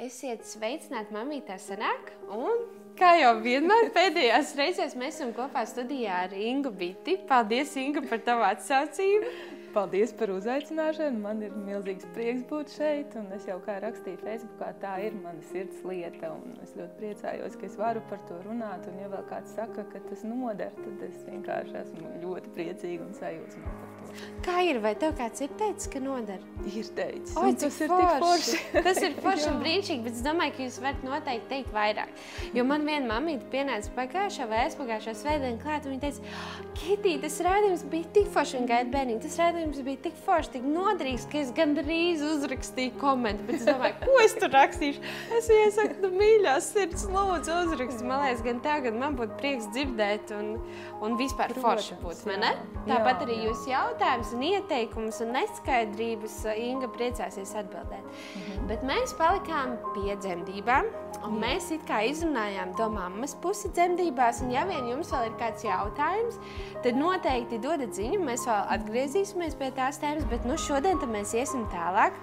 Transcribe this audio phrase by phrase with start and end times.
[0.00, 2.06] Esiet sveicināti, mamītā sanāk.
[2.32, 2.62] Un,
[2.96, 7.18] kā jau vienmēr pēdējās reizēs, mēs esam kopā studijā ar Ingu Biti.
[7.28, 9.32] Paldies, Inga, par tavu atsaucību.
[9.74, 11.20] Paldies par uzaicināšanu.
[11.22, 13.14] Man ir milzīgs prieks būt šeit.
[13.36, 16.32] Es jau kā rakstīju Facebookā, tā ir mana sirds lieta.
[16.64, 18.88] Es ļoti priecājos, ka es varu par to runāt.
[18.90, 23.14] Un, ja vēl kāds saka, ka tas noder, tad es vienkārši esmu ļoti priecīga un
[23.18, 24.00] sajūsmā par to.
[24.44, 24.80] Kā ir?
[24.82, 26.42] Vai tev kāds ir teicis, ka noder?
[26.66, 27.36] Ir teicis.
[27.38, 28.56] Un tas cik ir tik forši.
[28.56, 28.82] forši.
[28.88, 32.24] Tas ir forši un brīnišķīgi, bet es domāju, ka jūs varat noteikti teikt vairāk.
[32.56, 36.34] Jo man viena mamīte pienāca pagājušā vai aizpagājušā svētdienā klāt, un viņa teica,
[36.80, 39.20] Kitī, tas rādījums bija tik forši un gaida bērniņu.
[39.20, 43.44] Tas rādījums bija tik forši, tik noderīgs, ka es gandrīz uzrakstīju komentu.
[43.48, 45.02] Bet es domāju, ko es tur rakstīšu?
[45.36, 48.06] Es viņai saku, nu, mīļā sirds, lūdzu, uzraksti.
[48.08, 50.54] Man liekas, gan tā, gan man būtu prieks dzirdēt un,
[51.04, 52.54] un vispār forši Protams, būt, vai ne?
[52.54, 52.88] jā.
[52.90, 53.44] Tāpat Jā, arī jā.
[53.48, 58.08] jūs jautājumus un ieteikumus un neskaidrības uh, Inga priecāsies atbildēt.
[58.40, 58.66] Mhm.
[58.70, 60.88] Bet mēs palikām pie dzemdībām,
[61.26, 64.42] un mēs it kā izrunājām to mammas pusi dzemdībās.
[64.44, 66.38] Un ja vien jums vēl ir kāds jautājums,
[66.84, 68.20] tad noteikti dodat ziņu.
[68.24, 72.16] Mēs vēl atgriezīsimies pie tās tēmas, bet nu šodien mēs iesim tālāk.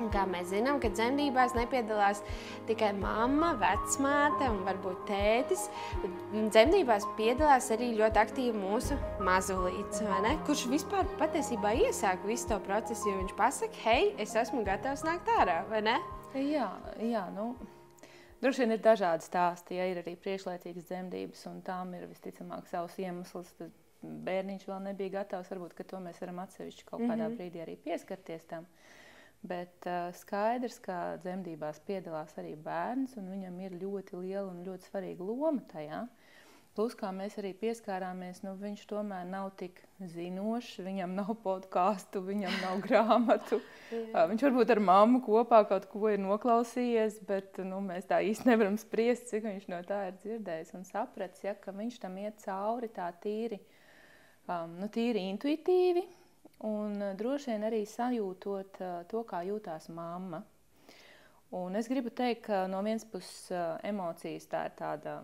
[0.00, 2.22] Un Kā mēs zinām, ka dzemdībās nepiedalās
[2.68, 5.66] tikai mamma, vecmāte un varbūt tētis.
[6.00, 10.00] bet Dzemdībās piedalās arī ļoti aktīvi mūsu mazulīts,
[10.46, 15.28] kurš vispār patiesībā iesāk visu to procesu, jo viņš pasaka, hei, es esmu gatavs nākt
[15.36, 15.98] ārā, vai ne?
[16.38, 16.70] Jā,
[17.04, 17.52] jā nu,
[18.40, 19.76] droši vien ir dažādi stāsti.
[19.82, 23.52] Ja ir arī priekšlaicīgas dzemdības, un tām ir visticamāk savs iemesls.
[23.58, 25.50] Tad bērniņš vēl nebija gatavs.
[25.52, 27.36] Varbūt ka to mēs varam atsevišķi kaut kādā Mhm.
[27.36, 28.66] brīdī arī pieskarties tam.
[29.42, 34.90] Bet uh, skaidrs, ka dzemdībās piedalās arī bērns, un viņam ir ļoti liela un ļoti
[34.90, 36.02] svarīga loma tajā.
[36.76, 42.52] Plus, kā mēs arī pieskārāmies, nu, viņš tomēr nav tik zinošs, viņam nav podkāstu, viņam
[42.62, 43.58] nav grāmatu.
[43.90, 48.76] Viņš varbūt ar mammu kopā kaut ko ir noklausījies, bet nu, mēs tā īsti nevaram
[48.78, 52.88] spriest, cik viņš no tā ir dzirdējis un sapratis, ja, ka viņš tam iet cauri
[52.88, 53.58] tā tīri,
[54.50, 56.04] um, nu, tīri intuitīvi
[56.68, 60.42] un uh, droši vien arī sajūtot uh, to, kā jūtās mamma.
[61.56, 65.20] Un es gribu teikt, ka no vienas puses uh, emocijas tā ir tāda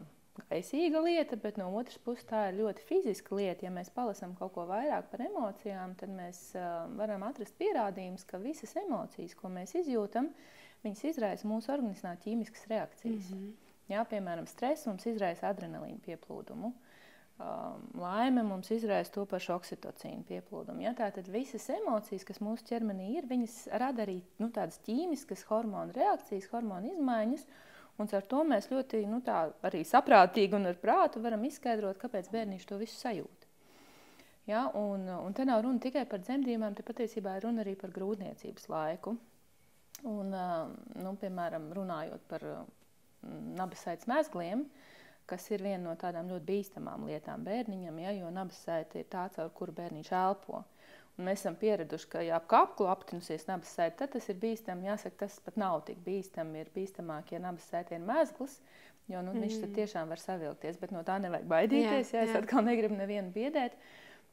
[0.51, 3.67] gaisīga lieta, bet no otras puses tā ir ļoti fiziska lieta.
[3.67, 8.43] Ja mēs palasām kaut ko vairāk par emocijām, tad mēs uh, varam atrast pierādījumus, ka
[8.43, 10.33] visas emocijas, ko mēs izjūtam,
[10.85, 13.31] viņas izraisa mūsu organismā ķīmiskas reakcijas.
[13.31, 13.55] Mm -hmm.
[13.87, 16.73] Jā, piemēram, stress mums izraisa adrenalīnu pieplūdumu.
[16.73, 16.86] Um,
[17.95, 20.81] laime mums izraisa to pašu oksitocīnu pieplūdumu.
[20.87, 20.95] Ja?
[20.97, 26.49] Tātad visas emocijas, kas mūsu ķermenī ir, viņas rada arī nu, tādas ķīmiskas hormonu reakcijas,
[26.53, 27.45] hormonu izmaiņas.
[28.01, 32.29] Un ar to mēs ļoti nu, tā, arī saprātīgi un ar prātu varam izskaidrot, kāpēc
[32.33, 33.47] bērniņš to visu sajūt.
[34.49, 34.67] Ja?
[34.77, 38.69] Un, un te nav runa tikai par dzemdībām, te patiesībā ir runa arī par grūtniecības
[38.73, 39.17] laiku.
[40.09, 40.49] Un, ā,
[41.01, 42.45] nu, piemēram, runājot par
[43.57, 44.67] nabasaites mezgliem,
[45.31, 49.53] kas ir viena no tādām ļoti bīstamām lietām bērniņam, ja, jo nabasaite ir tā, caur
[49.57, 50.63] kuru bērniņš elpo.
[51.17, 54.91] Un mēs esam pieraduši, ka, ja ap kaklu aptinusies nabasaite, tad tas ir bīstami.
[54.91, 56.61] Jāsaka, tas pat nav tik bīstami.
[56.61, 58.59] Ir bīstamāk, ja nabasaite ir mezgls,
[59.09, 59.47] jo nu, mm.
[59.47, 62.13] viņš tiešām var savilkties, bet no tā nevajag baidīties.
[62.13, 62.43] Jā, Jā, ja, es jā.
[62.43, 63.79] atkal negribu nevienu biedēt.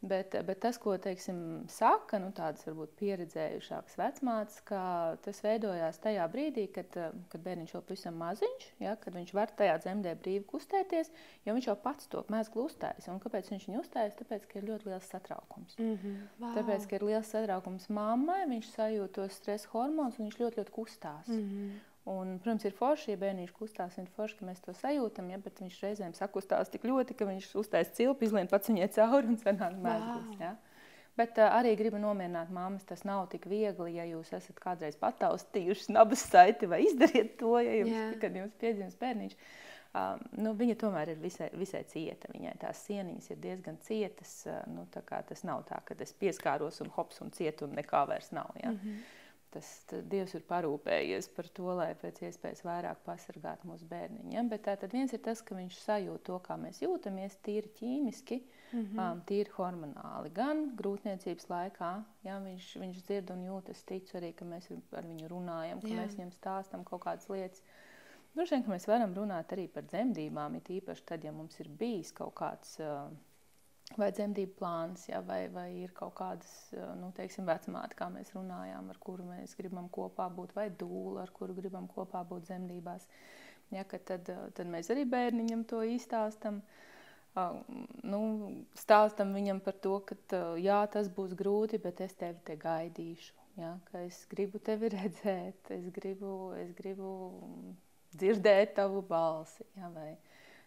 [0.03, 1.38] Bet, bet tas, ko teiksim,
[1.72, 4.81] saka, nu, tādas varbūt pieredzējušākas vecmātes, ka
[5.24, 6.97] tas veidojās tajā brīdī, kad,
[7.31, 11.14] kad bērniņš jau pavisam maziņš, ja, kad viņš var tajā dzemdē brīvi kustēties,
[11.47, 13.08] jo viņš jau pats to mēslu uzstājas.
[13.14, 14.19] Un kāpēc viņš viņu uzstājas?
[14.19, 15.80] Tāpēc, ka ir ļoti liels satraukums.
[15.80, 16.20] Mm -hmm.
[16.44, 16.52] wow.
[16.59, 20.78] Tāpēc, ka ir liels satraukums mammai, viņš sajūt tos stresa hormonus un viņš ļoti, ļoti
[20.81, 21.31] kustās.
[21.31, 21.81] mm -hmm.
[22.03, 25.62] Un, protams, ir forši, ja bērniņš kustās, ir forši, ka mēs to sajūtam, ja, bet
[25.64, 29.78] viņš reizēm sakustās tik ļoti, ka viņš uztais cilpu, izlien pats viņai cauri un sanāk
[29.80, 30.34] mēsls.
[30.41, 30.58] Ja.
[31.16, 35.94] Bet uh, arī gribu nomierināt mammas, tas nav tik viegli, ja jūs esat kādreiz pataustījuši
[35.96, 38.08] nabas saiti vai izdariet to, ja jums, Jā.
[38.20, 39.38] kad jums piedzims bērniņš.
[39.94, 42.31] Um, nu, viņa tomēr ir visai, visai cieta.
[42.34, 44.40] Viņai tās sieniņas ir diezgan cietas.
[44.50, 48.34] Uh, nu, tas nav tā, ka es pieskāros un hops un cietu un nekā vairs
[48.34, 48.50] nav.
[48.58, 48.74] Ja?
[48.74, 49.03] Mm -hmm.
[49.53, 49.68] Tas
[50.09, 54.34] Dievs ir parūpējies par to, lai pēc iespējas vairāk pasargātu mūsu bērniņu.
[54.34, 54.44] Ja?
[54.50, 58.40] Bet tā tad viens ir tas, ka viņš sajūt to, kā mēs jūtamies, tīri ķīmiski,
[58.41, 59.02] mm -hmm.
[59.03, 60.34] um, tīri hormonāli.
[60.34, 61.91] Gan grūtniecības laikā,
[62.26, 65.88] ja viņš, viņš dzird un jūt, es ticu arī, ka mēs ar viņu runājam, ka.
[65.88, 66.02] Jā.
[66.02, 67.61] mēs viņam stāstam kaut kādas lietas.
[68.34, 71.70] Droši vien, ka mēs varam runāt arī par dzemdībām, it īpaši tad, ja mums ir
[71.70, 73.11] bijis kaut kāds uh,
[74.00, 78.34] vai dzemdību plāns, ja, vai, vai ir kaut kādas, uh, nu, teiksim, vecmāte, kā mēs
[78.35, 83.06] runājām, ar kuru mēs gribam kopā būt, vai dūla, ar kuru gribam kopā būt dzemdībās.
[83.74, 86.62] Ja, tad, uh, tad mēs arī bērniņam to izstāstam.
[87.34, 87.62] Uh,
[88.06, 88.24] nu,
[88.78, 93.34] stāstam viņam par to, ka uh, jā, tas būs grūti, bet es tevi te gaidīšu.
[93.58, 97.09] Ja, es gribu tevi redzēt, es gribu, es gribu
[98.18, 99.66] dzirdēt tavu balsi.
[99.78, 100.16] Ja, vai,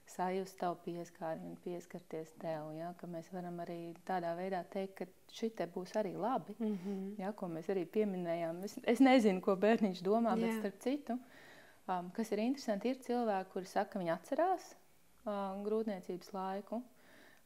[0.06, 2.70] sajust tavu pieskāri un pieskarties tev.
[2.76, 6.54] Ja, mēs varam arī tādā veidā teikt, ka šī te būs arī labi.
[6.58, 7.20] Mm -hmm.
[7.20, 8.64] ja, ko mēs arī pieminējām.
[8.64, 10.40] Es, es nezinu, ko bērniņš domā, Jā.
[10.42, 11.18] bet starp citu,
[11.88, 14.74] um, kas ir interesanti, ir cilvēki, kuri saka, ka viņi atcerās
[15.24, 16.82] uh, grūtniecības laiku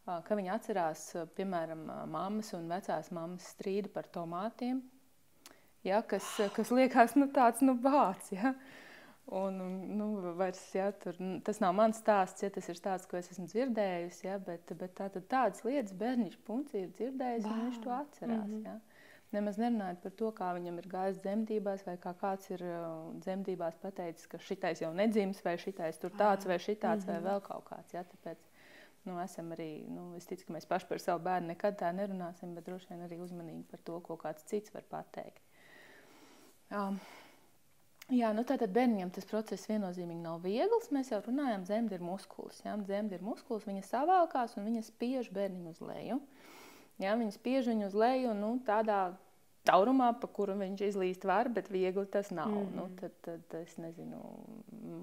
[0.05, 1.03] ka viņi atcerās,
[1.37, 4.81] piemēram, mammas un vecās mammas strīdu par tomātiem,
[5.87, 6.27] ja, kas,
[6.57, 8.33] kas liekas nu, tāds nu, bāts.
[8.35, 8.55] Ja.
[9.27, 9.59] Un,
[9.97, 11.15] nu, vairs, ja, tur,
[11.47, 14.25] tas nav mans stāsts, ja tas ir stāsts, ko es esmu dzirdējusi.
[14.27, 17.53] Ja, bet, bet tā, tādas lietas bērniņš punci ir dzirdējis, wow.
[17.53, 18.49] un viņš to atcerās.
[18.49, 18.65] Mm -hmm.
[18.67, 19.01] ja.
[19.31, 23.77] Nemaz nerunājot par to, kā viņam ir gājis dzemdībās, vai kā kāds ir uh, dzemdībās
[23.79, 27.23] pateicis, ka šitais jau nedzims, vai šitais tur tāds, vai šitāds, mm -hmm.
[27.23, 27.95] vai vēl kaut kāds.
[27.95, 28.39] Ja, tāpēc,
[29.05, 32.55] nu, esam arī, nu, es ticu, ka mēs paši par savu bērnu nekad tā nerunāsim,
[32.55, 35.43] bet droši vien arī uzmanīgi par to, ko kāds cits var pateikt.
[36.71, 37.01] Um,
[38.15, 40.91] jā, nu tātad bērniem tas process viennozīmīgi nav viegls.
[40.95, 42.61] Mēs jau runājam, zemde ir muskulis.
[42.67, 46.21] Jā, zemde ir muskulis, viņa savākās un viņa spiež bērniņu uz leju.
[47.01, 49.01] Jā, viņa spiež viņu uz leju nu, tādā
[49.69, 52.51] taurumā, pa kuru viņš izlīst var, bet viegli tas nav.
[52.51, 54.21] Mm nu, tad, tad es nezinu,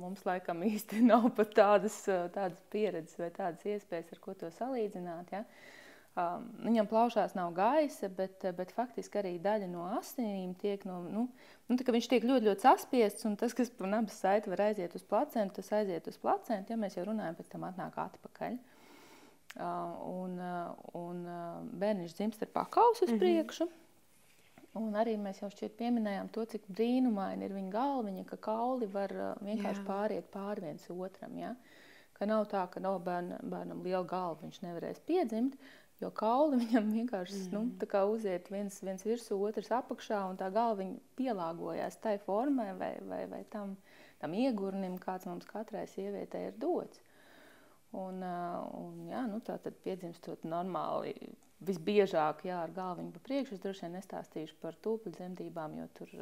[0.02, 5.34] mums laikam īsti nav pat tādas, tādas pieredzes vai tādas iespējas, ar ko to salīdzināt.
[5.34, 5.44] Ja?
[6.18, 11.26] Um, viņam plaušās nav gaisa, bet, bet faktiski arī daļa no asinīm tiek no, nu,
[11.70, 15.06] nu, viņš tiek ļoti, ļoti saspiests, un tas, kas pa nabas saiti var aiziet uz
[15.06, 18.58] placentu, tas aiziet uz placentu, ja mēs jau runājam, pēc tam atnāk atpakaļ.
[19.58, 23.22] Uh, un, uh, un uh, bērniņš dzimst ar pakausu uz mm -hmm.
[23.22, 23.70] priekšu.
[24.78, 29.14] Un arī mēs jau šķiet pieminējām to, cik brīnumaini ir viņa galviņa, ka kauli var
[29.14, 29.88] uh, vienkārši Jā.
[29.88, 31.38] pāriet pāri viens otram.
[31.38, 31.56] Ja?
[32.14, 35.58] Ka nav tā, ka no bērna, bērnam liela galva viņš nevarēs piedzimt,
[36.02, 37.56] jo kauli viņam vienkārši mm.
[37.56, 40.86] nu, uziet viens, viens virsū, otrs apakšā, un tā galva
[41.20, 43.76] pielāgojās tai formai vai, vai, vai tam,
[44.22, 47.04] tam iegurnim, kāds mums katrai sievietei ir dots.
[47.96, 51.14] Un, uh, un, jā, nu, tā tad piedzimstot normāli
[51.66, 53.56] visbiežāk jā, ar galviņu pa priekšu.
[53.56, 56.14] Es droši vien nestāstīšu par tūpļu dzemdībām, jo tur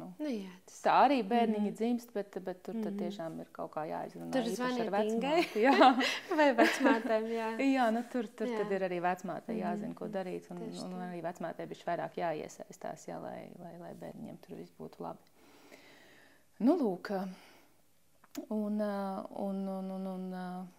[0.00, 0.78] nu, nu, jā, tas...
[0.84, 1.76] tā arī bērniņi mm.
[1.78, 4.30] dzimst, bet, bet tur mm tiešām ir kaut kā jāizrunā.
[4.34, 5.44] Tur zvaniet vecmātei.
[5.66, 5.92] Jā.
[6.38, 7.50] Vai vecmātēm, jā.
[7.66, 8.62] jā, nu tur, tur jā.
[8.62, 12.18] tad ir arī vecmātei jāzina, ko darīt, un, Tieši un, un arī vecmātei bišķi vairāk
[12.22, 15.32] jāiesaistās, jā, lai, lai, lai bērniņiem tur viss būtu labi.
[16.62, 17.14] Nu, lūk,
[18.48, 18.80] Un,
[19.28, 20.22] un, un, un, un,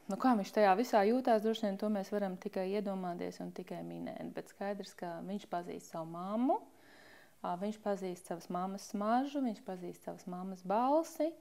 [0.10, 3.84] nu, kā viņš tajā visā jūtās, droši vien to mēs varam tikai iedomāties un tikai
[3.86, 4.32] minēt.
[4.34, 6.58] Bet skaidrs, ka viņš pazīst savu mammu,
[7.44, 11.32] viņš pazīst savas mammas smaržu, viņš pazīst savas mammas balsi.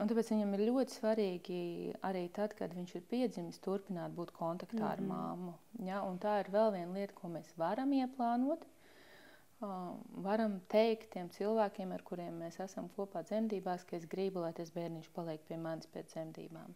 [0.00, 1.62] Un tāpēc viņam ir ļoti svarīgi
[2.06, 4.92] arī tad, kad viņš ir piedzimis, turpināt būt kontaktā mm -hmm.
[4.92, 5.10] ar mhm.
[5.12, 5.54] māmu.
[5.86, 6.02] Ja?
[6.02, 8.64] Un tā ir vēl viena lieta, ko mēs varam ieplānot
[9.60, 14.72] varam teikt tiem cilvēkiem, ar kuriem mēs esam kopā dzemdībās, ka es gribu, lai tas
[14.72, 16.74] bērniņš paliek pie manis pēc dzemdībām.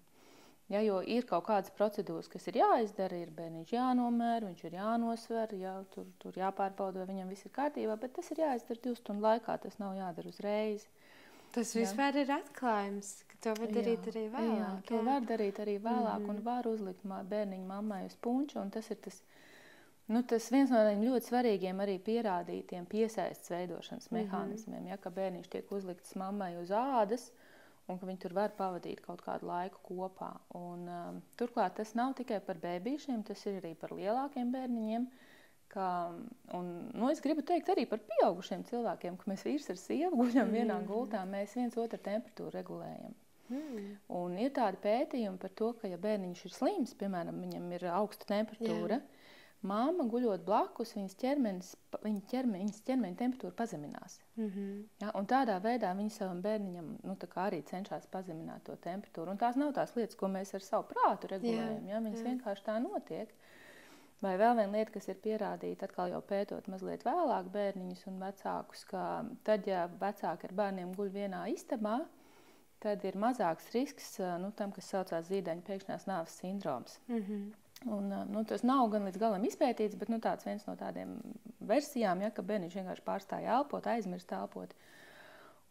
[0.74, 5.54] Ja, jo ir kaut kādas procedūras, kas ir jāizdara, ir bērniņš jānomēr, viņš ir jānosver,
[5.60, 9.22] jā, tur, tur jāpārbauda, vai viņam viss ir kārtībā, bet tas ir jāizdara divu stundu
[9.28, 10.88] laikā, tas nav jādara uzreiz.
[11.54, 11.84] Tas jā.
[11.84, 14.58] vispār ir atklājums, ka to var darīt jā, arī vēlāk.
[14.58, 15.04] Jā, to jā.
[15.06, 18.98] var darīt arī vēlāk mm un var uzlikt bērniņu mammai uz punču, un tas ir
[19.04, 19.22] tas
[20.06, 24.26] Nu, tas viens no tādiem ļoti svarīgiem arī pierādītiem piesaistes veidošanas mm -hmm.
[24.26, 27.30] mehānismiem, ja, ka bērniņš tiek uzlikts mammai uz ādas
[27.90, 30.30] un ka viņi tur var pavadīt kaut kādu laiku kopā.
[30.56, 35.08] Un, um, turklāt tas nav tikai par bērniem, tas ir arī par lielākiem bērniņiem.
[35.74, 35.88] Ka,
[36.54, 40.46] un, nu, es gribu teikt arī par pieaugušiem cilvēkiem, ka mēs vīrs ar sievu guļam
[40.46, 43.16] mm vienā gultā, mēs viens otru temperatūru regulējam.
[43.50, 43.88] Mm.
[44.16, 48.28] Un ir tādi pētījumi par to, ka, ja bērniņš ir slims, piemēram, viņam ir augsta
[48.30, 49.13] temperatūra, Jā
[49.64, 51.70] Māma guļot blakus, viņas ķermenis,
[52.02, 54.18] viņa ķermeņa, viņas ķermeņa temperatūra pazeminās.
[54.36, 54.82] Mm -hmm.
[55.00, 57.16] ja, tādā veidā viņa savam bērniņam nu,
[57.46, 59.30] arī cenšas pazemināt to temperatūru.
[59.30, 61.88] Un tās nav tās lietas, ko mēs ar savu prātu regulējam.
[61.88, 62.26] Ja, viņas jā.
[62.28, 63.32] vienkārši tā notiek.
[64.22, 68.84] Vai vēl viena lieta, kas ir pierādīta, atkal jau pētot mazliet vēlāk bērniņus un vecākus,
[68.84, 71.98] ka tad, ja vecāki ar bērniem guļ vienā istabā,
[72.84, 77.00] tad ir mazāks risks nu, tam, kas saucās zīdaiņa pēkšņās nāves sindroms.
[77.08, 77.52] Mm -hmm.
[77.84, 81.18] Un, nu, tas nav gan līdz galam izpētīts, bet nu, tāds viens no tādiem
[81.68, 84.72] versijām, ja, ka bērniņš vienkārši pārstāja elpot, aizmirst elpot.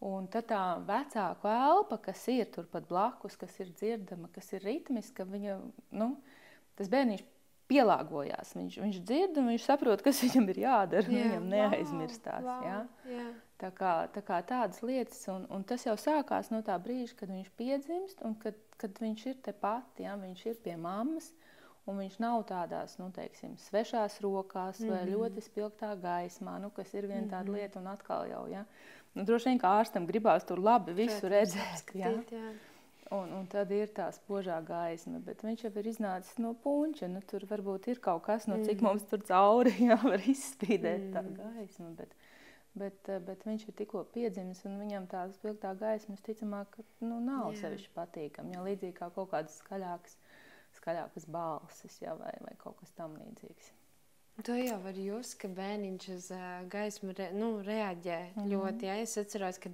[0.04, 5.26] Un tad tā vecāku elpa, kas ir turpat blakus, kas ir dzirdama, kas ir ritmiska,
[5.26, 5.58] viņa,
[5.96, 6.10] nu,
[6.78, 7.24] tas bērniņš
[7.72, 8.54] pielāgojās.
[8.58, 11.08] Viņš, viņš dzird un viņš saprot, kas viņam ir jādara.
[11.08, 12.46] Jā, viņam neaizmirstās.
[12.46, 12.80] Wow, ja?
[13.10, 13.28] jā.
[13.64, 17.32] Tā, kā, tā kā tādas lietas, un, un tas jau sākās no tā brīža, kad
[17.32, 20.18] viņš piedzimst un kad, kad viņš ir tepat, ja?
[20.20, 21.32] viņš ir pie mammas.
[21.86, 24.92] Un viņš nav tādās, nu, teiksim, svešās rokās mm -hmm.
[24.92, 25.14] vai mhm.
[25.14, 27.56] ļoti spilgtā gaismā, nu, kas ir viena tāda -hmm.
[27.60, 28.66] lieta un atkal jau, ja.
[29.14, 32.38] Nu, droši vien, kā ārstam gribās tur labi visu redzēt, skatīt, ja.
[32.38, 32.54] jā.
[33.14, 37.10] Un, un tad ir tā spožā gaisma, bet viņš jau ir iznācis no puņa.
[37.12, 38.88] Nu, tur varbūt ir kaut kas, no cik mm.
[38.88, 41.14] mums tur cauri jāvar izspīdēt mm.
[41.14, 41.92] tā gaisma.
[42.00, 42.16] Bet,
[42.74, 47.60] bet, bet viņš ir tikko piedzimis, un viņam tā spilgtā gaisma, ticamāk, nu, nav Jā.
[47.66, 48.56] sevišķi patīkama.
[48.56, 50.18] Ja līdzīgi kā kaut kādas skaļākas
[50.84, 53.72] skaļākas balsis ja, vai, vai kaut kas tamlīdzīgs.
[54.44, 58.50] To jau var just, ka bērniņš uz uh, gaismu re, nu, reaģē mm -hmm.
[58.52, 58.90] ļoti.
[58.90, 58.98] Ja?
[58.98, 59.70] Es atceros, ka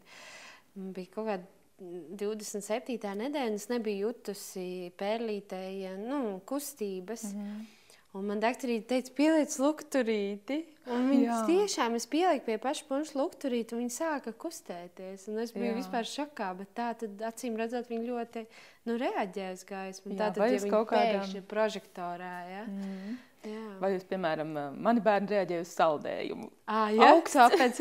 [0.76, 1.46] bija kaut kāda
[1.80, 3.00] 27.
[3.24, 7.24] nedēļa, es nebiju jutusi pērlītēja nu, kustības.
[7.34, 7.79] Mm -hmm.
[8.18, 10.64] Un man doktorīte teica, pieliec lukturīti.
[10.90, 15.28] Un viņš tiešām es pieliku pie paša punša lukturīti, un viņi sāka kustēties.
[15.30, 15.76] Un es biju Jā.
[15.78, 18.44] vispār šokā, bet tā tad acīm redzot, viņi ļoti
[18.90, 20.16] nu, reaģē uz gaismu.
[20.18, 21.20] Tā tad, ja kaut kādām...
[21.20, 22.64] pēkšņi prožektorā, ja?
[22.66, 23.18] mm.
[23.48, 23.68] Jā.
[23.80, 24.50] Vai jūs, piemēram,
[24.84, 26.50] mani bērni reaģēja uz saldējumu?
[26.68, 27.80] Ah, jā, augsts, tāpēc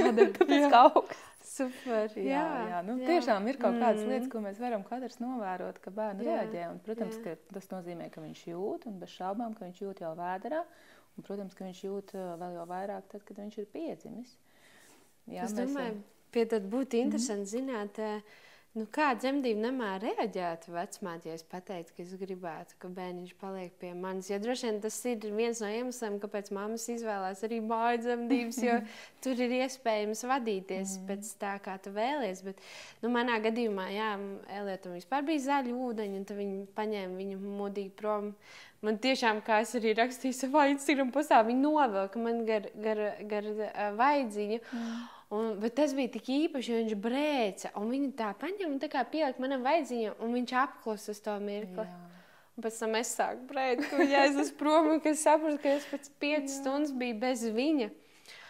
[0.70, 1.27] ka augsts.
[1.58, 2.80] Super, jā, jā, jā.
[2.86, 3.08] Nu, jā.
[3.12, 4.12] Tiešām ir kaut kādas mm.
[4.12, 6.36] lietas, ko mēs varam katrs novērot, ka bērni jā.
[6.36, 6.66] reaģē.
[6.72, 7.24] Un, protams, jā.
[7.24, 10.62] ka tas nozīmē, ka viņš jūt, un bez šaubām, ka viņš jūt jau vēderā.
[11.16, 14.36] Un, protams, ka viņš jūt uh, vēl jau vairāk tad, kad viņš ir piedzimis.
[15.28, 15.98] Jā, es domāju,
[16.32, 17.52] pie tad būtu interesanti mm.
[17.56, 18.44] zināt, uh,
[18.76, 23.72] Nu, kā dzemdību namā reaģētu vecmāte, ja es pateiktu, ka es gribētu, ka bērniņš paliek
[23.80, 24.28] pie manis?
[24.28, 28.76] Jo droši vien tas ir viens no iemesliem, kāpēc mammas izvēlās arī māju dzemdības, jo
[29.24, 31.08] tur ir iespējams vadīties mm.
[31.08, 32.44] pēc tā, kā tu vēlies.
[32.44, 32.62] Bet,
[33.02, 34.12] nu, manā gadījumā, jā,
[34.60, 38.34] Elietam vispār bija zaļi ūdeņi, un viņi paņēma viņu mudīgi prom.
[38.84, 43.54] Man tiešām, kā es arī rakstīju savā Instagram postā, viņi novelka man gar, gar, gar,
[43.64, 44.60] gar vaidziņu.
[44.60, 45.06] Mm.
[45.28, 47.72] Un, bet tas bija tik īpaši, jo viņš brēca.
[47.76, 51.84] Viņa tā paņēma un tā kā pielika manam vaidziņam, un viņš apklusa uz to mirkli.
[51.84, 52.04] Jā.
[52.56, 55.84] Un pēc tam es sāku brēt, ka viņa aizlis prom, un es sapratu, ka es
[55.86, 57.90] pēc piecas stundas biju bez viņa.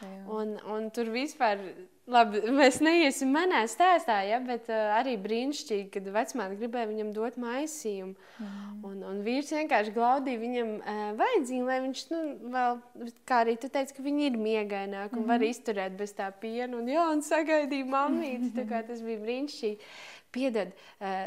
[0.00, 0.12] Jā.
[0.32, 1.60] Un, un tur vispār
[2.08, 7.34] Labi, mēs neiesim manā stāstā, ja, bet uh, arī brīnišķīgi, kad vecmāte gribēja viņam dot
[7.40, 8.14] maisījumu.
[8.40, 8.78] Mm.
[8.88, 12.22] Un, un vīrs vienkārši glaudīja viņam uh, vajadzību, lai viņš, nu,
[12.54, 12.80] vēl,
[13.28, 15.32] kā arī tu teici, ka viņi ir miegaināki un mm.
[15.34, 16.70] var izturēt bez tā piena.
[16.78, 19.92] Un, jā, un sagaidīja mammīti, tā kā tas bija brīnišķīgi.
[20.32, 20.72] Piedod,
[21.04, 21.26] uh,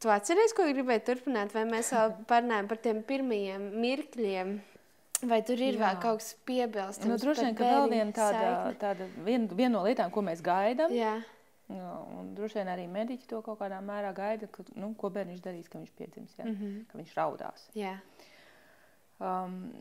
[0.00, 4.56] tu atceries, ko gribēji turpināt, vai mēs vēl parunājam par tiem pirmajiem mirkļiem?
[5.24, 5.80] Vai tur ir Jā.
[5.80, 7.08] vēl kaut kas piebilstams?
[7.08, 10.92] Nu, droši vien, ka vēl viena tāda, tāda vien, viena no lietām, ko mēs gaidām.
[11.72, 11.86] Nu,
[12.20, 15.70] un droši vien arī mediķi to kaut kādā mērā gaida, ka, nu, ko bērniņš darīs,
[15.72, 16.44] kad viņš piedzims, ja?
[16.44, 16.84] mm -hmm.
[16.90, 17.64] ka viņš raudās.
[17.74, 17.96] Jā.
[19.18, 19.72] Um,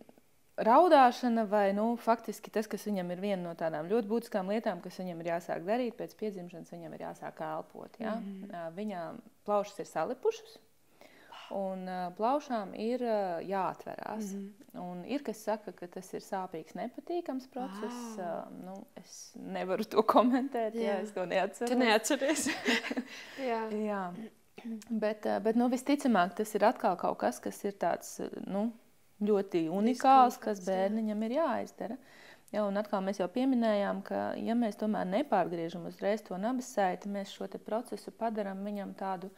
[0.55, 4.99] raudāšana, vai nu, faktiski tas, kas viņam ir viena no tādām ļoti būtiskām lietām, kas
[4.99, 7.99] viņam ir jāsāk darīt pēc piedzimšanas, viņam ir jāsāk elpot.
[7.99, 8.15] Ja?
[8.15, 8.75] Mm -hmm.
[8.75, 9.01] Viņa
[9.45, 10.57] plaušas ir salipušas,
[11.53, 11.85] Un
[12.17, 13.01] plaušām ir
[13.45, 14.33] jāatverās.
[14.33, 14.81] Mm -hmm.
[14.81, 18.17] Un ir kas saka, ka tas ir sāpīgs, nepatīkams process.
[18.17, 18.63] Wow.
[18.65, 21.71] Nu, es nevaru to komentēt, ja es to neatceros.
[21.71, 22.47] Tu neatceries.
[23.51, 23.61] jā.
[23.71, 24.13] jā.
[24.89, 28.71] Bet, bet nu, visticamāk, tas ir atkal kaut kas, kas ir tāds nu,
[29.21, 31.97] ļoti unikāls, kas bērniņam ir jāizdara.
[32.51, 37.09] Ja, un atkal mēs jau pieminējām, ka, ja mēs tomēr nepārgriežam uzreiz to nabas saiti,
[37.09, 39.35] mēs šo procesu padarām viņam tādu uh,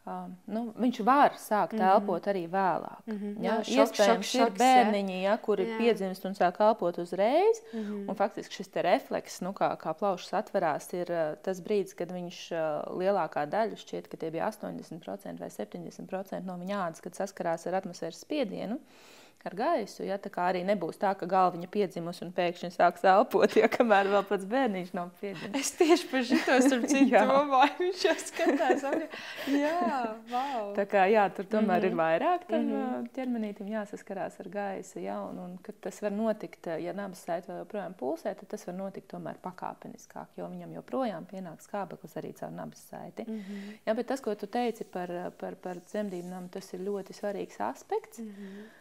[0.00, 1.90] Uh, nu, viņš var sākt mm -hmm.
[1.92, 3.02] elpot arī vēlāk.
[3.06, 3.44] Mm -hmm.
[3.44, 3.56] ja?
[3.60, 5.76] Jā, Iespējams, šok, ir bērniņi, ja, kuri jā.
[5.78, 7.60] piedzimst un sāk elpot uzreiz.
[7.72, 8.08] Mm -hmm.
[8.08, 12.38] Un faktiski šis refleks, nu, kā, kā plaušas atverās, ir uh, tas brīdis, kad viņš
[12.52, 17.66] uh, lielākā daļa, šķiet, ka tie bija 80% vai 70% no viņa ādas, kad saskarās
[17.66, 18.74] ar atmosfēras spiedienu.
[18.74, 20.04] Uh, ar gaisu.
[20.04, 20.18] Ja?
[20.20, 24.24] Tā kā arī nebūs tā, ka galviņa piedzimusi un pēkšņi sāks elpot, ja kamēr vēl
[24.28, 25.56] pats bērniņš nav piedzimis.
[25.60, 28.84] Es tieši par šito starp citu domāju, viņš jau skatās.
[29.54, 29.76] jā,
[30.32, 30.72] wow.
[30.76, 31.86] Tā kā jā, tur tomēr mm -hmm.
[31.86, 32.00] ir mhm.
[32.02, 33.08] vairāk tam mm -hmm.
[33.16, 34.98] ķermenītim jāsaskarās ar gaisu.
[35.00, 35.20] Ja?
[35.22, 38.74] Un, un kad tas var notikt, ja nabas saita vēl joprojām pulsē, tad tas var
[38.74, 43.24] notikt tomēr pakāpeniskāk, jo viņam joprojām pienāk skābeklis arī caur nabas saiti.
[43.28, 43.78] Mm -hmm.
[43.86, 47.60] ja, bet tas, ko tu teici par, par, par dzemdību namu, tas ir ļoti svarīgs
[47.60, 48.18] aspekts.
[48.18, 48.79] Mm -hmm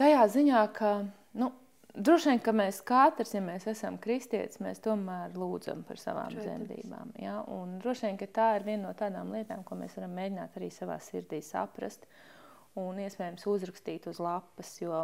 [0.00, 0.92] Tajā ziņā, ka
[1.38, 1.50] nu,
[1.92, 6.46] droši vien, ka mēs katrs, ja mēs esam kristieši, mēs tomēr lūdzam par savām Protams.
[6.48, 7.16] dzemdībām.
[7.20, 7.40] Ja?
[7.52, 10.72] Un droši vien, ka tā ir viena no tādām lietām, ko mēs varam mēģināt arī
[10.72, 12.08] savā sirdī saprast.
[12.08, 12.31] Uh,
[12.80, 15.02] un iespējams uzrakstīt uz lapas, jo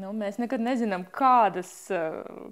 [0.00, 1.70] nu, mēs nekad nezinām, kādas,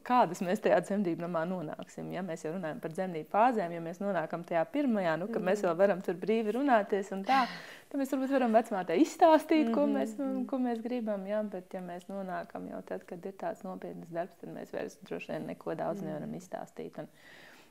[0.05, 2.11] kādas mēs tajā dzemdību namā nonāksim.
[2.12, 5.64] Ja mēs jau runājam par dzemdību fāzēm, ja mēs nonākam tajā pirmajā, nu, ka mēs
[5.64, 7.47] vēl varam tur brīvi runāties un tā,
[7.88, 10.17] tad mēs varbūt varam vecmātei izstāstīt, ko mēs,
[10.50, 11.40] ko mēs gribam, ja?
[11.40, 15.33] bet ja mēs nonākam jau tad, kad ir tāds nopietnas darbs, tad mēs vairs droši
[15.33, 17.00] vien neko daudz nevaram izstāstīt.
[17.00, 17.09] Un,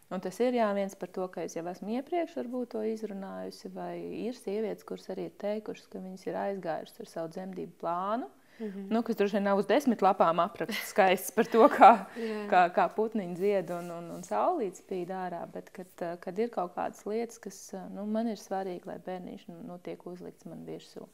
[0.10, 2.39] Un tas ir jā, viens par to, ka es jau esmu iepriekš
[2.72, 3.94] to izrunājusi, vai
[4.25, 8.30] ir sievietes, kuras arī ir teikušas, ka viņas ir aizgājušas ar savu dzemdību plānu.
[8.60, 8.89] Mm -hmm.
[8.89, 12.50] nu, kas droši vien nav uz desmit lapām apraksts skaists par to, kā, yeah.
[12.50, 15.46] kā, kā putniņi dzied un, un, un saulītes spīd ārā.
[15.54, 19.78] Bet, kad, kad ir kaut kādas lietas, kas nu, man ir svarīgi, lai bērniņš nu,
[19.78, 21.08] tiek uzlikts man virsū.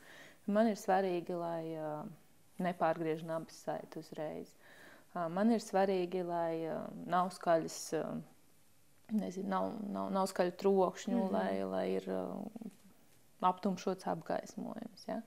[0.46, 2.06] Man ir svarīgi, lai uh,
[2.60, 4.56] nepārgriež nabas saiti uzreiz.
[5.16, 7.94] Uh, man ir svarīgi, lai uh, nav skaļas.
[7.94, 8.35] Uh,
[9.14, 11.34] nezinu, nav, nav, nav skaļu trokšņu, mm -hmm.
[11.34, 12.72] lai, lai ir uh,
[13.42, 15.08] aptumšots apgaismojums.
[15.08, 15.22] Ja?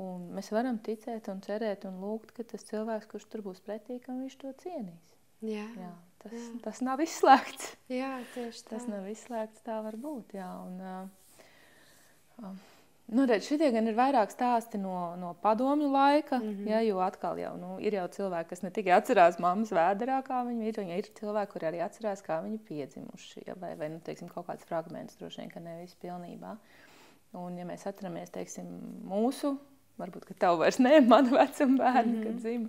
[0.00, 4.00] Un mēs varam ticēt un cerēt un lūgt, ka tas cilvēks, kurš tur būs pretī,
[4.06, 5.06] viņš to cienīs.
[5.40, 6.58] Jā, jā, tas, jā.
[6.64, 7.70] tas nav izslēgts.
[7.88, 8.74] Jā, tieši tā.
[8.74, 10.34] Tas nav izslēgts, tā var būt.
[10.36, 12.79] Jā, un, uh, uh,
[13.10, 16.68] Nu, redz, šitie gan ir vairāk stāsti no, no padomju laika, mm -hmm.
[16.70, 20.44] ja, jo atkal jau, nu, ir jau cilvēki, kas ne tikai atcerās mammas vēderā, kā
[20.46, 23.98] viņi ir, un ir cilvēki, kuri arī atcerās, kā viņi piedzimuši, ja, vai, vai nu,
[23.98, 26.56] teiksim, kaut kāds fragments, droši vien, ka nevis pilnībā.
[27.32, 28.66] Un, ja mēs atceramies, teiksim,
[29.02, 29.56] mūsu,
[29.98, 32.24] varbūt, ka tev vairs ne, mana vecuma bērni, mm -hmm.
[32.24, 32.68] kad dzima,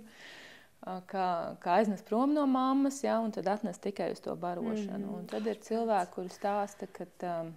[1.06, 5.06] kā, kā aiznes prom no mammas, ja, un tad atnes tikai uz to barošanu.
[5.06, 5.18] Mm -hmm.
[5.18, 7.04] Un tad ir cilvēki, kuri stāsta, ka...
[7.42, 7.56] Um,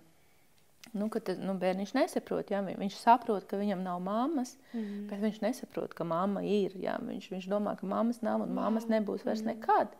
[0.95, 2.61] Nu, tad, nu, bērniņš nesaprot, ja?
[2.65, 5.07] viņš saprot, ka viņam nav mammas, mm.
[5.09, 6.77] bet viņš nesaprot, ka mamma ir.
[6.79, 6.95] Ja?
[7.03, 9.51] Viņš, viņš domā, ka mammas nav un mammas nebūs vairs mm.
[9.51, 9.97] nekad.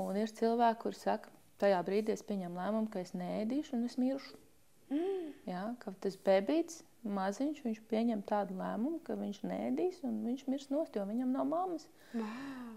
[0.00, 3.98] Un ir cilvēki, kuriem saka, tajā brīdī es pieņemu lēmumu, ka es nēdīšu un es
[4.00, 4.40] miršu.
[4.94, 5.30] Mm.
[5.50, 5.66] Ja?
[5.82, 10.96] Ka tas bebīts, maziņš, viņš pieņem tādu lēmumu, ka viņš nēdīs un viņš mirs nost,
[10.96, 11.84] jo viņam nav mammas.
[12.14, 12.30] Wow.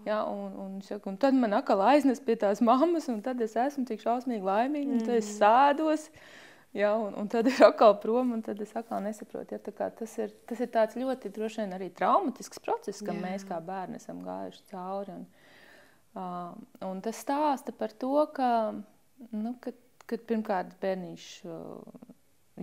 [0.04, 3.56] Ja, un, un, saka, un tad man atkal aiznes pie tās mammas, un tad es
[3.58, 5.38] esmu tik šausmīgi laimīga, un tad es mm.
[6.78, 9.56] Ja, un, un tad ir atkal prom, un tad es atkal nesaprotu.
[9.56, 13.24] Ja, tas, ir, tas ir tāds ļoti droši vien arī traumatisks process, kam Jā.
[13.26, 15.16] mēs kā bērni esam gājuši cauri.
[15.16, 15.24] Un,
[16.14, 16.52] uh,
[16.88, 18.50] un tas stāsta par to, ka,
[19.34, 22.04] nu, kad, kad pirmkārt bērniņš uh,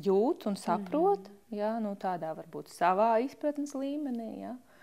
[0.07, 4.31] jūt un saprot, mm ja, nu, tādā varbūt savā izpratnes līmenī.
[4.41, 4.74] Ja, uh,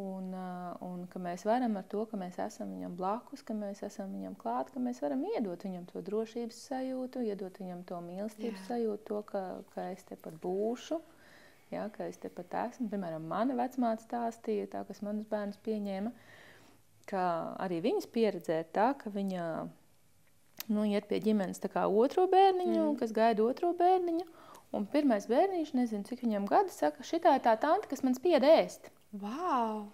[0.00, 3.82] Un, uh, un ka mēs varam ar to, ka mēs esam viņam blakus, ka mēs
[3.84, 8.62] esam viņam klāt, ka mēs varam iedot viņam to drošības sajūtu, iedot viņam to mīlestības
[8.62, 8.68] Jā.
[8.70, 9.42] sajūtu, to, ka,
[9.74, 10.96] ka es te pat būšu,
[11.74, 12.88] ja, ka es te pat esmu.
[12.92, 16.14] Piemēram, mana vecmāte stāstīja, tā, kas manas bērnus pieņēma,
[17.10, 17.24] ka
[17.66, 19.48] arī viņas pieredzē tā, ka viņa
[20.70, 22.96] nu, iet pie ģimenes otro bērniņu, mm.
[23.02, 24.24] kas gaida otro bērniņu,
[24.78, 28.46] un pirmais bērniņš, nezinu, cik viņam gadi, saka, šitā ir tā tante, kas man spied
[28.46, 28.88] ēst.
[29.12, 29.90] Wow!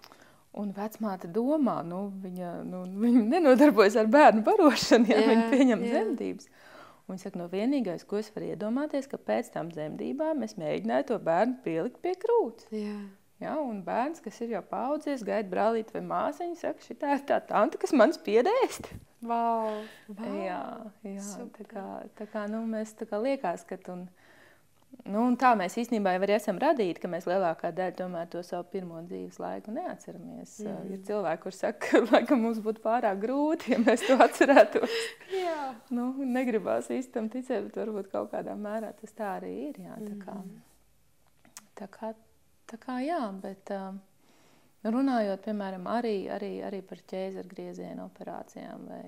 [0.57, 5.85] Un vecmāte domā, nu, viņa, nu, viņa nenodarbojas ar bērnu barošanu, ja jā, viņa pieņem
[5.85, 5.91] jā.
[5.91, 6.49] dzemdības.
[7.07, 11.09] Un viņa saka, no vienīgais, ko es varu iedomāties, ka pēc tam dzemdībām es mēģināju
[11.11, 12.69] to bērnu pielikt pie krūts.
[12.73, 12.97] Jā.
[13.37, 17.37] Ja, un bērns, kas ir jau paudzies, gaida brālīti vai māsiņu, saka, šī ir tā
[17.45, 18.89] tante, kas man spiedēst.
[19.21, 20.37] Wow, wow.
[20.41, 20.61] Jā,
[21.05, 21.65] jā Super.
[21.65, 21.85] tā kā,
[22.17, 24.07] tā kā nu, mēs tā kā liekas, ka un,
[25.07, 29.37] Nu, tā mēs īstenībā jau esam radīti, ka mēs lielākā daļa to savu pirmo dzīves
[29.39, 30.57] laiku neatceramies.
[30.65, 30.89] Mm.
[30.95, 34.97] Ir cilvēki, kuriem saka, ka laikam, mums būtu pārāk grūti, ja mēs to atcerētos.
[35.45, 39.79] jā, nu, negribās īstenībā ticēt, bet varbūt kaut kādā mērā tas tā arī ir.
[39.85, 41.63] Jā, tā, kā, mm.
[41.79, 42.11] tā, kā,
[42.73, 43.95] tā kā jā, bet uh,
[44.91, 49.07] runājot piemēram arī, arī, arī par ķēzaru griezienu operācijām vai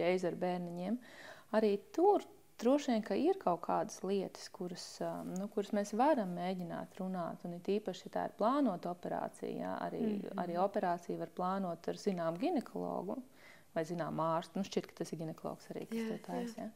[0.00, 1.00] ķēzaru bērniņiem,
[1.56, 2.28] arī tur
[2.62, 7.42] droši vien, ka ir kaut kādas lietas, kuras, um, nu, kuras mēs varam mēģināt runāt.
[7.48, 10.44] Un it īpaši, ja tā ir plānota operācija, jā, arī, mm -hmm.
[10.44, 13.18] arī operāciju var plānot ar zinām ginekologu
[13.74, 14.60] vai zinām ārstu.
[14.60, 16.70] Nu, šķiet, ka tas ir ginekologs arī, kas jā, to taisa.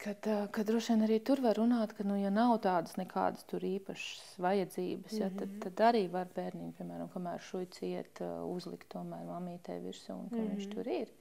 [0.00, 3.44] Kad, uh, kad droši vien arī tur var runāt, ka, nu, ja nav tādas nekādas
[3.44, 5.60] tur īpašas vajadzības, ja, tad, mhm.
[5.60, 10.36] tad arī var bērniņu, piemēram, kamēr šuici iet, uh, uzlikt tomēr mamītē virsū un ka
[10.36, 10.54] mm -hmm.
[10.54, 10.74] viņš mhm.
[10.74, 11.12] tur ir.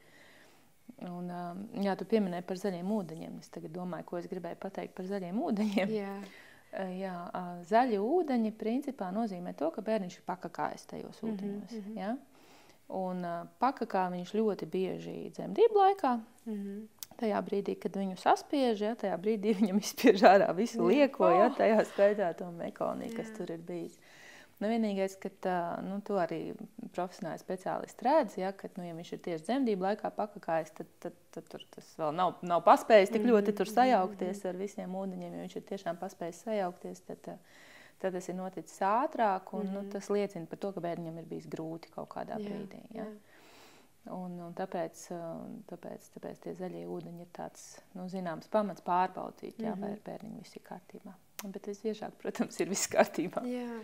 [1.05, 3.39] Un, um, jā, tu pieminēji par zaļiem ūdeņiem.
[3.39, 5.93] Es domāju, ko es gribēju pateikt par zaļiem ūdeņiem.
[5.95, 6.15] Jā.
[6.19, 6.47] Uh,
[7.03, 7.13] jā,
[7.69, 11.71] zaļi ūdeņi principā nozīmē to, ka bērniņš ir pakakājis tajos mhm, ūdeņos.
[11.73, 11.99] Mm -hmm.
[11.99, 12.15] ja?
[12.89, 13.25] Un
[13.61, 16.15] pakakā viņš ļoti bieži dzemdību laikā.
[16.45, 16.87] Mm -hmm.
[17.19, 21.85] Tajā brīdī, kad viņu saspiež, ja, tajā brīdī viņam izspiež ārā visu lieko, ja, tajā
[21.85, 23.99] skaitā to mekoniju, kas tur ir bijis.
[24.59, 26.51] Nu, vienīgais, ka tā, nu, to arī
[26.91, 31.15] profesionāli speciālisti redz, ja, ka, nu, ja viņš ir tieši dzemdību laikā pakakājis, tad, tad,
[31.31, 35.37] tad, tad tas vēl nav, nav paspējis tik ļoti tur sajaukties ar visiem ūdeņiem.
[35.37, 37.31] Ja viņš ir tiešām paspējis sajaukties, tad,
[38.03, 41.47] tad tas ir noticis ātrāk, un nu, tas liecina par to, ka bērnam ir bijis
[41.55, 42.83] grūti kaut kādā brīdī.
[42.97, 43.07] Ja.
[44.15, 45.05] Un, un tāpēc,
[45.71, 50.43] tāpēc, tāpēc tie zaļie ūdeņi ir tāds nu, zināms pamats pārbaudīt, ja, vai ar bērniņu
[50.43, 51.15] viss ir kārtībā.
[51.39, 53.45] Bet visbiežāk, protams, ir viss kārtībā.
[53.47, 53.77] Jā.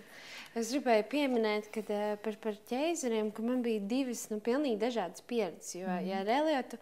[0.59, 5.23] Es gribēju pieminēt, ka uh, par, par ķēzariem, ka man bija divas nu, pilnīgi dažādas
[5.27, 5.77] pieredzes.
[5.77, 6.79] Jo, mm ja Reliotu,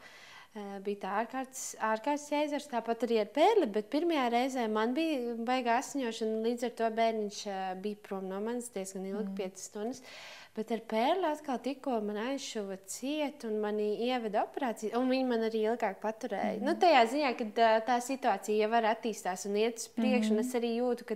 [0.54, 5.80] bija tā ārkārtas, ārkārtas ķēzars, tāpat arī ar pērli, bet pirmajā reizē man bija baigā
[5.82, 7.42] asiņošana, līdz ar to bērniņš
[7.82, 9.40] bija prom no manis diezgan ilgi, mm.
[9.42, 10.04] 5 stundas.
[10.54, 15.46] Bet ar pērli atkal tikko man aizšuva ciet un mani ieveda operāciju, un viņi man
[15.48, 16.60] arī ilgāk paturēja.
[16.60, 16.68] Mm -hmm.
[16.68, 17.46] nu, tajā ziņā, ka
[17.88, 20.44] tā, situācija jau var attīstās un iet uz priekšu, mm -hmm.
[20.44, 21.16] un es arī jūtu, ka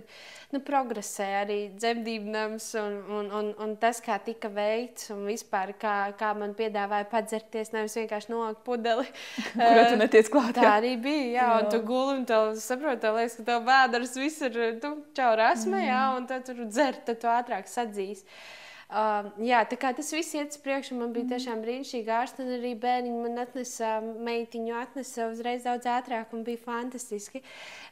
[0.50, 5.72] nu, progresē arī dzemdību nams un, un, un, un tas, kā tika veikts un vispār
[5.78, 9.06] kā, kā man piedāvāja padzerties, nevis vienkārši nolikt pudeli.
[9.54, 10.54] Kurā tu netiec klāt?
[10.58, 11.48] Tā arī bija, jā, jā.
[11.58, 15.34] un tu guli un tev saproti, tev liekas, ka tev vēders viss ir, tu čau
[15.38, 15.90] rasmē, mm -hmm.
[15.90, 18.24] jā, un tad tur dzer, tad tu ātrāk sadzīs.
[18.24, 22.70] Uh, jā, tā kā tas viss iet uz priekšu, man bija tiešām brīnišķīgi ārsti, arī
[22.80, 27.42] bērniņi man atnesa, meitiņu atnesa uzreiz daudz ātrāk, un bija fantastiski.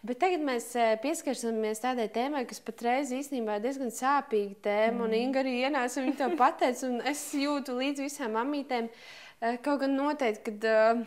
[0.01, 0.71] Bet tagad mēs
[1.03, 5.05] pieskarsimies tādai tēmai, kas patreiz īstenībā ir diezgan sāpīga tēma, mm.
[5.05, 8.89] un Inga arī ienāca un viņa to pateica, un es jūtu līdz visām mamītēm,
[9.61, 10.69] kaut gan noteikti, kad...
[10.73, 11.07] Uh,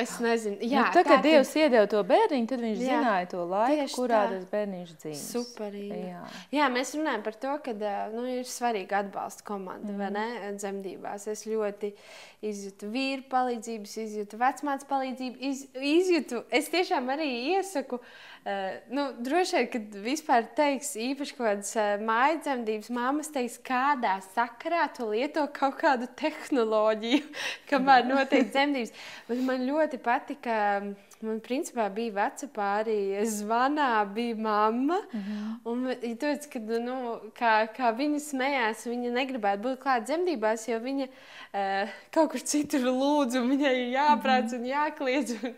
[0.00, 1.64] Es nezinu, jā, nu, tā, kad Dievs kad...
[1.64, 4.32] iedeva to bērniņu, tad viņš jā, zināja to laiku, kurā tā.
[4.34, 5.20] tas bērniņš dzīvo.
[5.20, 6.00] Superīgi.
[6.08, 6.22] Jā.
[6.56, 7.76] jā, mēs runājam par to, ka
[8.14, 10.16] nu, ir svarīgi atbalsta komanda mm.
[10.16, 11.28] ne, dzemdībās.
[11.32, 11.92] Es ļoti
[12.50, 16.44] izjūtu vīru palīdzības, izjūtu vecmātes palīdzību, iz, izjūtu.
[16.60, 18.00] Es tiešām arī iesaku.
[18.00, 18.29] Uh,
[18.88, 24.14] nu, droši vien, kad vispār teiks, īpaši kaut kādas uh, mājas dzemdības, māmas teiks, kādā
[24.30, 27.20] sakarā tu lieto kaut kādu tehnoloģiju,
[27.70, 28.96] kamēr notiek dzemdības.
[29.28, 30.56] Bet man ļoti patika.
[31.20, 32.96] Man principā bija veca pārī,
[33.28, 34.96] zvanā bija mamma.
[35.12, 35.50] Mm -hmm.
[35.64, 35.82] Un
[36.22, 36.94] tāpēc, kad, nu,
[37.36, 42.80] kā, kā viņa smējās, viņa negribētu būt klāt dzemdībās, jo viņa uh, kaut kur citur
[42.88, 44.58] lūdz, un viņai ir jāprāc mm -hmm.
[44.58, 45.36] un jākliedz.
[45.42, 45.54] Un,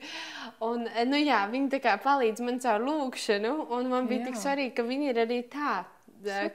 [0.71, 4.27] un, nu, jā, viņa tā kā palīdz man caur lūkšanu, un man bija jā.
[4.27, 5.85] tik svarīgi, ka viņa ir arī tā.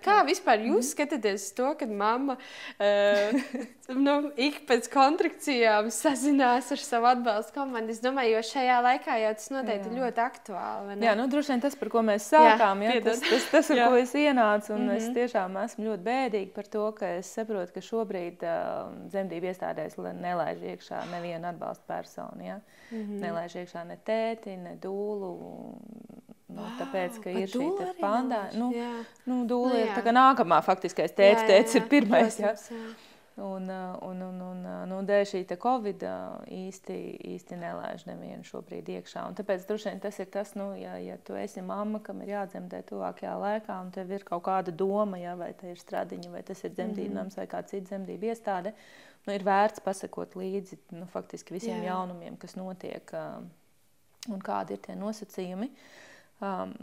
[0.03, 0.89] Kā vispār jūs mm.
[0.91, 3.39] skatāties uz to, kad mamma uh,
[4.08, 7.93] nu, ik pēc kontrakcijām sazinās ar savu atbalstu komandu?
[7.95, 10.97] Es domāju, jo šajā laikā jau tas noteikti ir ļoti aktuāli.
[11.03, 13.82] Jā, nu, droši vien tas, par ko mēs sākām, jā, jā, tas, tas, tas, ar
[13.82, 13.89] jā.
[13.89, 14.97] ko es ienācu, un mm -hmm.
[14.97, 15.15] es mhm.
[15.19, 20.63] tiešām esmu ļoti bēdīga par to, ka es saprotu, ka šobrīd uh, dzemdību iestādēs nelaiž
[20.73, 22.43] iekšā nevienu atbalstu personu.
[22.45, 22.60] Ja?
[22.91, 23.19] Mm -hmm.
[23.21, 25.32] Nelaiž iekšā ne tēti, ne dūlu
[26.47, 27.65] Nu, wow, tāpēc, ka ir šī
[27.99, 28.69] panda, nu,
[29.27, 32.38] nu, dūle nu, ir tā kā nākamā faktiskais tēts, jā, jā, jā, tēts ir pirmais,
[32.39, 32.53] jā.
[32.55, 32.83] jā.
[33.43, 33.67] Un,
[34.01, 36.05] un, un, un nu, dēļ šī Covid
[36.49, 36.95] īsti,
[37.36, 39.27] īsti nelaiž nevienu šobrīd iekšā.
[39.29, 42.31] Un tāpēc droši vien tas ir tas, nu, ja, ja tu esi mamma, kam ir
[42.31, 46.41] jādzemdē tuvākajā laikā, un tev ir kaut kāda doma, ja, vai tā ir stradiņa, vai
[46.47, 47.19] tas ir dzemdību mm.
[47.19, 48.73] nams vai kāda cita dzemdību iestāde,
[49.27, 51.91] nu, ir vērts pasakot līdzi nu, faktiski visiem jā.
[51.91, 53.13] jaunumiem, kas notiek
[54.31, 55.69] un kādi ir tie nosacījumi.
[55.69, 56.03] Uh,
[56.38, 56.73] Um,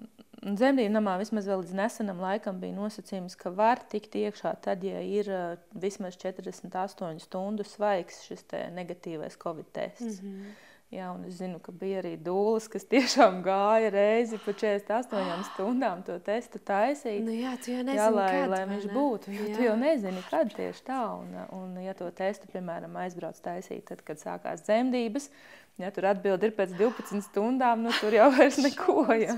[0.45, 5.31] Zemdību namā vismaz līdz nesenam laikam bija nosacījums, ka var tikt iekšā tad, ja ir
[5.33, 10.21] uh, vismaz 48 stundu svaigs šis negatīvais covid tests.
[10.21, 10.55] Mm -hmm.
[10.95, 16.05] Jā, un es zinu, ka bija arī dūles, kas tiešām gāja reizi pa 48 stundām
[16.07, 17.25] to testu taisīt.
[17.25, 18.95] Nu jā, tu jau nezini, jā, lai, kad, lai viņš ne?
[18.95, 19.35] būtu.
[19.35, 19.57] Jo jā.
[19.57, 21.01] tu jau nezini, kad tieši tā.
[21.19, 25.31] Un, un ja to testu, piemēram, aizbrauc taisīt, tad, kad sākās dzemdības,
[25.79, 29.07] Ja tur atbildi ir pēc 12 stundām, nu, tur jau vairs neko.
[29.19, 29.35] Ja?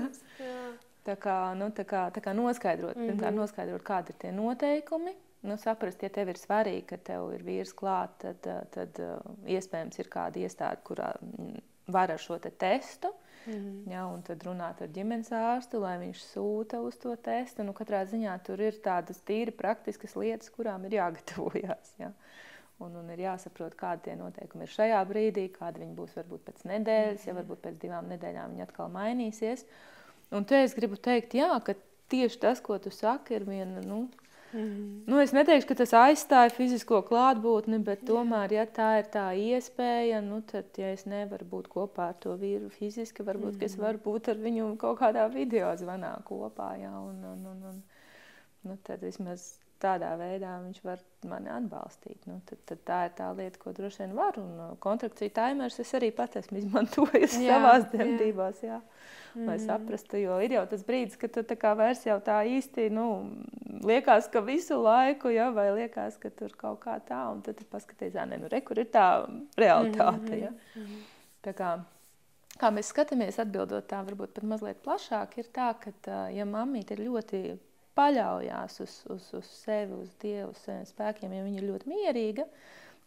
[1.07, 3.07] Tā kā, nu, tā kā, tā kā noskaidrot, mm -hmm.
[3.07, 5.15] pirmkārt, noskaidrot, kādi ir tie noteikumi.
[5.41, 8.99] Nu, saprast, ja tev ir svarīgi, ka tev ir vīrs klāt, tad, tad
[9.45, 11.13] iespējams ir kāda iestāde, kurā
[11.87, 13.13] var ar šo te testu.
[13.47, 13.91] Mm -hmm.
[13.91, 17.63] ja, un tad runāt ar ģimenes ārstu, lai viņš sūta uz to testu.
[17.63, 21.93] Nu, katrā ziņā tur ir tādas tīri praktiskas lietas, kurām ir jāgatavojas.
[21.99, 22.11] Ja.
[22.83, 26.65] Un, un ir jāsaprot, kādi tie noteikumi ir šajā brīdī, kādi viņi būs varbūt pēc
[26.69, 29.65] nedēļas, ja varbūt pēc divām nedēļām viņi atkal mainīsies.
[30.37, 31.73] Un te es gribu teikt, jā, ka
[32.13, 33.81] tieši tas, ko tu saki, ir viena.
[33.81, 34.05] Nu,
[34.53, 39.25] Mm nu, es neteikšu, ka tas aizstāja fizisko klātbūtni, bet tomēr, ja tā ir tā
[39.35, 43.75] iespēja, nu, tad, ja es nevaru būt kopā ar to vīru fiziski, varbūt mm es
[43.75, 43.83] mhm.
[43.83, 46.73] varu būt ar viņu kaut kādā video zvanā kopā.
[46.81, 47.81] Jā, un, un, un, un,
[48.67, 52.25] nu, tad vismaz tādā veidā viņš var mani atbalstīt.
[52.29, 54.37] Nu, tad, tad tā ir tā lieta, ko droši vien var.
[54.41, 58.63] Un uh, kontrakciju timers es arī pats esmu izmantojis jā, savās dzemdībās.
[58.65, 58.79] Jā.
[59.35, 59.49] Mm.
[59.49, 62.87] Lai saprastu, jo ir jau tas brīdis, kad tu tā kā vairs jau tā īsti
[62.95, 63.07] nu,
[63.85, 67.67] liekas, ka visu laiku, ja, vai liekas, ka tur kaut kā tā, un tad tu
[67.69, 70.25] paskaties, ne, nu, re, kur ir tā realitāte.
[70.25, 70.43] Mm -hmm.
[70.43, 70.51] ja.
[70.51, 71.05] mm -hmm.
[71.45, 71.69] Tā kā,
[72.59, 76.99] kā mēs skatāmies, atbildot tā varbūt pat mazliet plašāk, ir tā, ka, ja mammīte ir
[77.09, 77.59] ļoti
[77.97, 82.45] paļaujas uz, uz, uz sevi, uz Dievu, uz saviem spēkiem, ja viņa ir ļoti mierīga,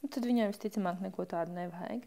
[0.03, 2.05] nu, tad viņai visticamāk neko tādu nevajag.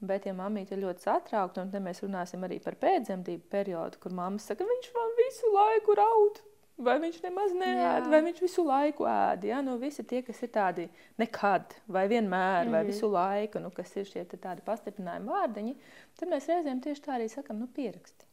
[0.00, 4.12] Bet, ja mammīte ir ļoti satraukta, un te mēs runāsim arī par pēcdzemdību periodu, kur
[4.14, 6.44] mamma saka, viņš man visu laiku raud.
[6.78, 8.10] vai viņš nemaz neēd, Jā.
[8.12, 9.44] vai viņš visu laiku ēd.
[9.48, 9.56] Ja?
[9.66, 10.84] Nu, visi tie, kas ir tādi
[11.18, 12.70] nekad, vai vienmēr, mm -hmm.
[12.70, 12.90] vai Mhm.
[12.92, 15.74] visu laiku, nu, kas ir šie te tādi pastiprinājumi vārdiņi,
[16.20, 18.24] tad mēs reizēm tieši tā arī sakam, nu, pieraksti.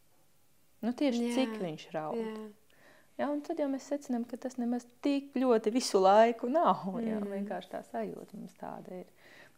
[0.82, 1.34] Nu, tieši Jā.
[1.34, 2.16] cik viņš raud.
[2.16, 2.46] Jā.
[3.16, 6.84] Ja, un tad jau mēs secinām, ka tas nemaz tik ļoti visu laiku nav.
[7.00, 7.30] Jā, Mm.
[7.32, 9.06] vienkārši tā sajūta mums tāda ir.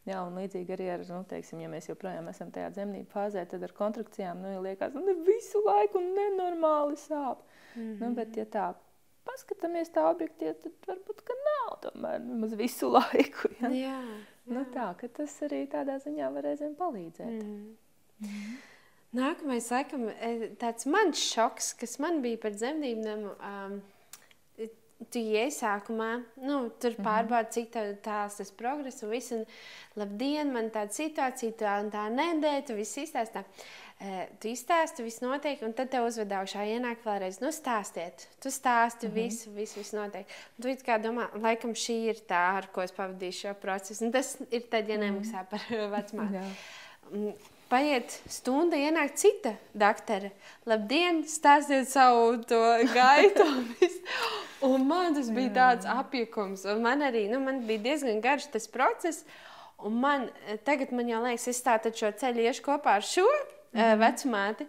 [0.07, 3.63] Jā, un līdzīgi arī ar, nu, teiksim, ja mēs joprojām esam tajā dzemdību fāzē, tad
[3.67, 7.43] ar kontrakcijām, nu, ja liekas, nu, visu laiku nenormāli sāp.
[7.75, 7.83] Mm.
[7.83, 8.01] -hmm.
[8.01, 8.75] nu, bet, ja tā
[9.29, 13.51] paskatāmies tā objektīvi, tad varbūt, ka nav tomēr nemaz visu laiku.
[13.61, 13.69] Ja?
[13.69, 14.01] Jā.
[14.47, 17.43] Nu, tā, ka tas arī tādā ziņā var reizēm palīdzēt.
[17.43, 17.75] Mhm.
[19.17, 23.23] Nākamais, laikam, e, tāds mans šoks, kas man bija par dzemdībām.
[23.39, 23.79] Um,
[25.13, 27.05] tu iesākumā, nu, tur Mhm.
[27.07, 29.31] pārbaudi, cik tāls tas progress un viss.
[29.33, 29.45] Un,
[29.97, 33.45] labdien, man tāda situācija, tā un tā nedēļa, tu viss izstāstā.
[34.01, 38.27] Uh, tu izstāsti, viss notiek, un tad tev uzved augšā ienāk vēlreiz, nu, stāstiet.
[38.43, 39.15] Tu stāsti Mhm.
[39.15, 39.29] mm -hmm.
[39.29, 40.27] visu, visu, visu notiek.
[40.59, 44.05] Un tu kā domā, laikam šī ir tā, ar ko es pavadīšu šo procesu.
[44.05, 45.61] Un tas ir tad, ja nemaksā par
[45.95, 46.45] vecumā.
[47.69, 50.31] Paiet stunda, ienāk cita doktore.
[50.69, 52.61] Labdien, stāstiet savu to
[52.95, 53.45] gaitu.
[54.71, 56.65] un man tas bija tāds apjukums.
[56.73, 59.27] Un man arī nu, man bija diezgan garš tas process.
[59.85, 61.61] Un man eh, tagad, man jau liekas, es
[62.01, 64.01] šo ceļu iešu kopā ar šo mm -hmm.
[64.01, 64.67] vecumāti.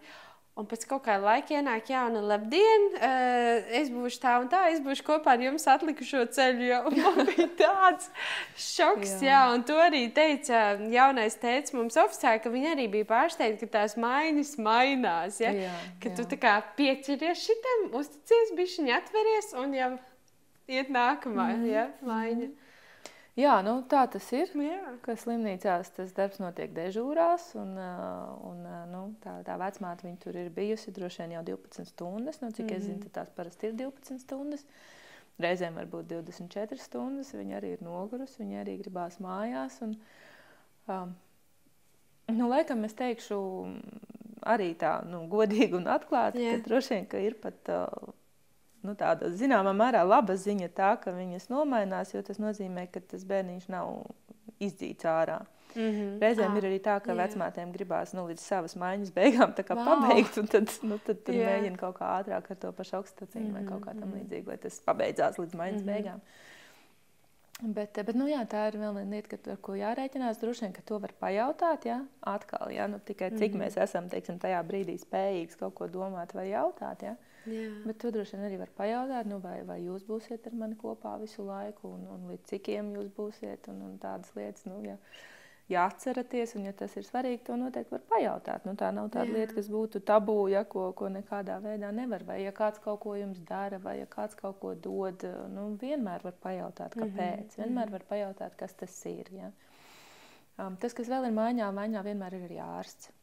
[0.60, 4.82] Un pēc kaut kāda laika ienāk jauna, labdien, eh, es būšu tā un tā, es
[4.84, 6.66] būšu kopā ar jums atlikušo ceļu.
[6.68, 8.10] jau." Un Man bija tāds
[8.60, 9.30] šoks, jā.
[9.30, 9.30] Jā.
[9.30, 13.80] jā, un to arī teica jaunais teicis mums oficiāli, ka viņi arī bija pārsteigti, ka
[13.80, 15.40] tās maiņas mainās.
[15.40, 15.54] Ja?
[15.56, 16.32] Jā, ka tu jā.
[16.34, 19.92] tā kā pieķeries šitam, uzticies, bišķiņi atveries un jau
[20.68, 21.70] iet nākamā mm.
[21.72, 21.88] ja?
[22.04, 22.50] maiņa.
[23.38, 24.50] Jā, nu, tā tas ir.
[24.58, 24.96] Jā.
[25.06, 27.92] ka slimnīcās tas darbs notiek dežūrās, un, ā,
[28.50, 32.42] un ā, nu, tā, tā vecmāte viņa tur ir bijusi droši vien jau 12 stundas.
[32.42, 32.78] Nu, cik mm -hmm.
[32.78, 34.66] es zinu, tad tās parasti ir 12 stundas.
[35.40, 37.34] Reizēm var būt 24 stundas.
[37.34, 39.82] Viņa arī ir nogurusi, viņa arī gribās mājās.
[39.82, 39.96] Un,
[40.88, 41.16] um,
[42.28, 43.40] nu, laikam es teikšu
[44.42, 46.58] arī tā nu, godīgi un atklāti, Jā.
[46.58, 48.14] ka droši vien ka ir pat uh,
[48.84, 53.24] nu, tāda zināmā mērā laba ziņa tā, ka viņas nomainās, jo tas nozīmē, ka tas
[53.28, 54.04] bērniņš nav
[54.60, 55.40] izdzīts ārā.
[55.76, 56.14] Mm -hmm.
[56.22, 57.18] Reizēm ir arī tā, ka jā.
[57.20, 59.86] vecmātēm gribās nu, līdz savas maiņas beigām Vau!
[59.86, 61.46] pabeigt, un tad, nu, tad, tad Jā.
[61.46, 63.60] mēģina kaut kā ātrāk ar to pašu oksitocīnu mm -hmm.
[63.60, 65.90] vai kaut kā tam līdzīgu, lai tas pabeidzās līdz maiņas mm Mhm.
[65.90, 66.04] -hmm.
[66.04, 66.22] beigām.
[67.60, 70.40] Bet, bet nu, jā, tā ir vēl viena lieta, ka, ar ko jārēķinās.
[70.40, 71.86] Droši vien, ka to var pajautāt.
[71.86, 73.66] Jā, atkal, jā, nu, tikai cik mm -hmm.
[73.66, 77.04] mēs esam teiksim, tajā brīdī spējīgi kaut ko domāt vai jautāt.
[77.04, 77.16] Jā.
[77.54, 77.72] Jā.
[77.86, 81.18] Bet to droši vien arī var pajautāt, nu, vai, vai jūs būsiet ar mani kopā
[81.22, 84.66] visu laiku, un, un līdz cikiem jūs būsiet, un, un tādas lietas.
[84.70, 84.98] Nu, ja,
[85.70, 88.66] ja atceraties, un ja tas ir svarīgi, to noteikti var pajautāt.
[88.70, 89.38] Nu, tā nav tāda Jā.
[89.38, 92.26] lieta, kas būtu tabū, ja, ko, ko nekādā veidā nevar.
[92.28, 96.26] Vai ja kāds kaut ko jums dara, vai ja kāds kaut ko dod, nu, vienmēr
[96.26, 97.14] var pajautāt, kāpēc.
[97.14, 97.64] Mm -hmm.
[97.64, 99.32] Vienmēr var pajautāt, kas tas ir.
[99.34, 99.52] Ja.
[100.60, 103.14] Um, tas, kas vēl ir maiņā, maiņā vienmēr ir arī ārsts.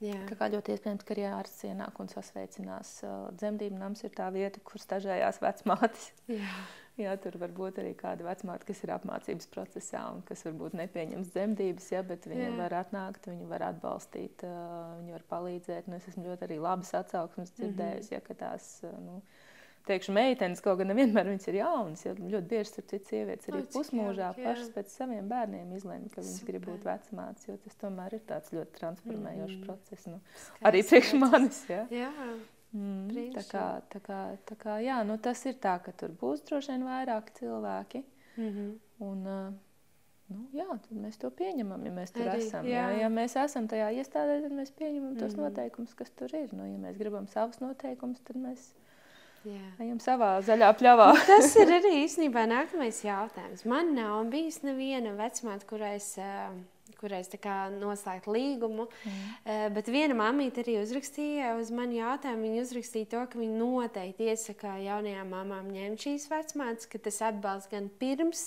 [0.00, 0.16] Jā.
[0.30, 2.92] Tā kā ļoti iespējams, ka arī ārsts ienāk un sasveicinās.
[3.04, 6.06] Uh, Dzemdību nams ir tā vieta, kur stažējās vecmātes.
[6.30, 6.54] Jā.
[7.00, 11.30] Jā, tur var būt arī kāda vecmāte, kas ir apmācības procesā un kas varbūt nepieņems
[11.32, 12.56] dzemdības, ja, bet viņa Jā.
[12.58, 15.88] var atnākt, viņa var atbalstīt, uh, viņa var palīdzēt.
[15.88, 19.20] Nu, es esmu ļoti arī labas atsauksmes dzirdējusi, ja, ka tās, uh, nu,
[19.86, 23.62] teikšu, meitenes kaut gan nevienmēr viņas ir jaunas, jo ļoti bieži tur citas sievietes arī
[23.74, 24.48] pusmūžā jauki, jā.
[24.52, 26.92] pašas pēc saviem bērniem izlēma, ka viņas grib būt Super.
[26.98, 29.64] vecmātes, jo tas tomēr ir tāds ļoti transformējošs Mhm.
[29.66, 30.06] process.
[30.06, 31.86] Nu, Skaists arī priekš manis, ja.
[31.90, 32.12] Jā.
[32.72, 36.44] Mm, tā kā, tā kā, tā kā, jā, nu tas ir tā, ka tur būs
[36.46, 38.04] droši vien vairāki cilvēki.
[38.36, 38.78] Mm -hmm.
[39.00, 39.52] Un, uh,
[40.28, 42.64] nu, jā, tad mēs to pieņemam, ja mēs tur Arī, esam.
[42.64, 42.70] jā.
[42.92, 43.00] Jā.
[43.00, 45.40] Ja mēs esam tajā iestādē, tad mēs pieņemam tos Mhm.
[45.42, 46.48] noteikumus, kas tur ir.
[46.54, 48.72] Nu, ja mēs gribam savus noteikumus, tad mēs
[49.48, 49.70] Jā.
[49.80, 51.06] ejam savā zaļā pļavā.
[51.28, 53.64] Tas ir arī īstenībā nākamais jautājums.
[53.68, 56.10] Man nav bijis neviena vecmāte, kurai es,
[56.90, 58.86] eh, kurai es tā kā noslēgtu līgumu.
[59.06, 59.72] Mm.
[59.74, 62.48] Bet viena mamīte arī uzrakstīja uz mani jautājumu.
[62.48, 67.70] Viņa uzrakstīja to, ka viņa noteikti iesaka jaunajām mamām ņemt šīs vecmātes, ka tas atbalsts
[67.72, 68.44] gan pirms,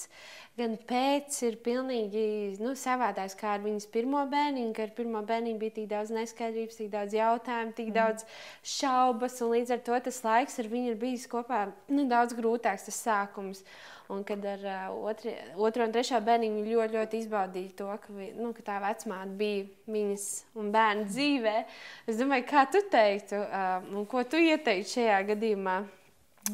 [0.60, 2.26] gan pēc ir pilnīgi
[2.62, 4.74] nu, savādāks kā ar viņas pirmo bērniņu.
[4.78, 7.98] Ka ar pirmo bērniņu bija tik daudz neskaidrības, tik daudz jautājumu, tik mm.
[7.98, 8.28] daudz
[8.76, 9.40] šaubas.
[9.42, 13.04] un Līdz ar to tas laiks ar viņu ir bijis kopā nu, daudz grūtāks, tas
[13.06, 13.64] sākums.
[14.13, 18.13] Un kad ar uh, otri, otro un trešo bērniņu viņa ļoti, ļoti izbaudīja to, ka,
[18.13, 20.28] vi, nu, ka tā vecmāte bija viņas
[20.62, 21.58] un bērna dzīvē.
[22.06, 25.78] Es domāju, kā tu teiktu, uh, un ko tu ieteiktu šajā gadījumā?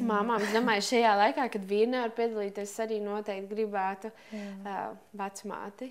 [0.06, 5.90] Māmām, es domāju, šajā laikā, kad vīri nevar piedalīties, arī noteikti gribētu uh, vecmāti.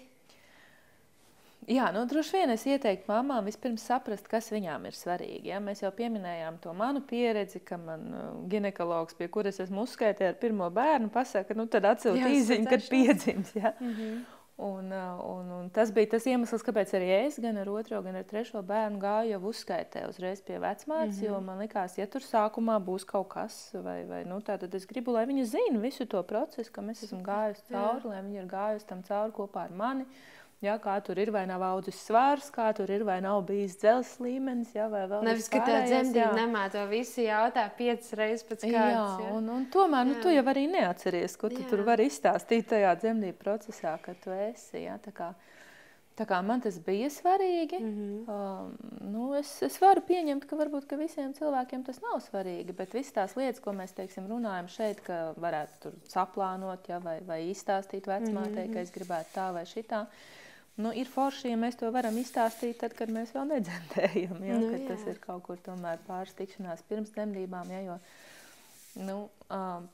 [1.68, 5.50] Jā, nu, droši vien es ieteiktu mamām vispirms saprast, kas viņām ir svarīgi.
[5.50, 5.60] Ja?
[5.60, 10.40] Mēs jau pieminējām to manu pieredzi, ka man uh, ginekologs, pie kuras esmu uzskaitījis ar
[10.40, 13.52] pirmo bērnu, pasaka, nu tad atsūta īziņu, kad piedzims.
[13.58, 13.74] Ja?
[13.80, 14.18] Mm -hmm.
[14.58, 18.24] Un, un, un tas bija tas iemesls, kāpēc arī es gan ar otro, gan ar
[18.26, 21.20] trešo bērnu gāju jau uzskaitē uzreiz pie vecmātes.
[21.20, 21.26] Mm -hmm.
[21.26, 24.86] Jo man likās, ja tur sākumā būs kaut kas, vai, vai nu, tā, tad es
[24.86, 28.08] gribu, lai viņi zina visu to procesu, ka mēs esam gājuši cauri, Jā.
[28.08, 30.06] lai viņi ir gājuši tam cauri kopā ar mani.
[30.58, 34.16] Ja, kā tur ir, vai nav audzis svārs, kā tur ir, vai nav bijis dzelzs
[34.18, 38.64] līmenis, ja, vai vēl Nevis, ka tā dzemdība nemā to visu jautā piecas reizes pēc
[38.64, 38.72] kārtas.
[38.72, 39.36] Jā, ja?
[39.36, 40.24] un, un tomēr, nu, jā.
[40.24, 41.68] tu jau arī neatceries, ko tu jā.
[41.70, 45.28] tur vari izstāstīt tajā dzemdību procesā, kad tu esi, ja, tā kā,
[46.18, 48.18] tā kā man tas bija svarīgi, mm -hmm.
[48.26, 52.98] um, nu, es, es varu pieņemt, ka varbūt, ka visiem cilvēkiem tas nav svarīgi, bet
[52.98, 57.40] visas tās lietas, ko mēs, teiksim, runājam šeit, ka varētu tur saplānot, ja, vai, vai
[57.46, 58.74] izstāstīt vecmātei, mm -hmm.
[58.74, 60.06] ka es gribētu tā vai šitā,
[60.78, 64.42] Nu, ir forši, ja mēs to varam izstāstīt, tad, kad mēs vēl nedzemdējam.
[64.46, 65.58] Ja, nu, tas ir kaut kur
[66.06, 67.72] pāris tikšanās pirms dzemdībām.
[67.74, 67.96] Ja, jo,
[69.08, 69.16] nu,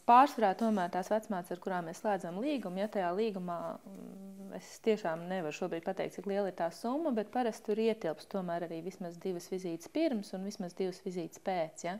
[0.08, 5.24] pārsvarā tomēr tās vecmātes, ar kurām mēs slēdzam līgumu, ja tajā līgumā mm, es tiešām
[5.30, 9.16] nevaru šobrīd pateikt, cik liela ir tā summa, bet parasti tur ietilps tomēr arī vismaz
[9.22, 11.88] divas vizītes pirms un vismaz divas vizītes pēc.
[11.88, 11.98] Ja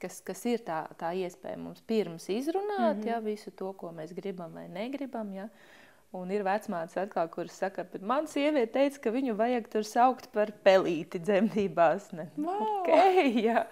[0.00, 3.08] kas, kas ir tā, tā iespēja mums pirms izrunāt mm -hmm.
[3.08, 5.32] ja, visu to, ko mēs gribam vai negribam.
[5.34, 5.48] Ja.
[6.16, 10.28] Un ir vecmātes atkal, kuras saka, bet man sieviete teica, ka viņu vajag tur saukt
[10.32, 12.08] par pelīti dzemdībās.
[12.16, 12.28] Ne?
[12.40, 12.62] Wow.
[12.80, 13.66] Okay, ja,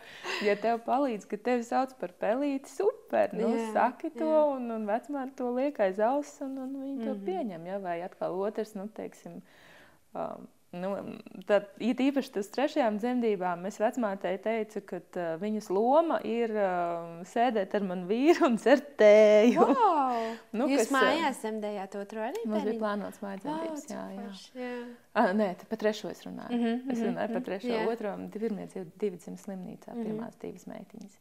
[0.45, 4.51] ja tev palīdz, ka tevi sauc par pelīti, super, nu, yeah, saki to, yeah.
[4.57, 7.09] un, un vecmāte to liek aiz auss, un, un viņi mm -hmm.
[7.09, 7.71] to pieņem.
[7.73, 7.79] Ja?
[7.87, 9.41] Vai atkal otrs, nu, teiksim,
[10.13, 10.91] um, Nu,
[11.47, 17.21] tad, it īpaši tas trešajām dzemdībām, es vecmātei teicu, ka uh, viņas loma ir uh,
[17.31, 19.69] sēdēt ar manu vīru un dzert tēju.
[19.71, 20.25] Wow!
[20.59, 22.43] nu, Jūs kas, mājās dzemdējāt otru arī?
[22.45, 24.65] Mums bija plānots mājas dzemdības, wow, jā, jā.
[24.65, 24.73] jā.
[25.15, 26.57] Ah, nē, par trešo es runāju.
[26.57, 27.85] Mm -hmm, es runāju mm -hmm, par trešo, jā.
[27.93, 30.43] otro, pirmie divi dzimst slimnīcā, pirmās mm -hmm.
[30.43, 31.21] divas meitiņas.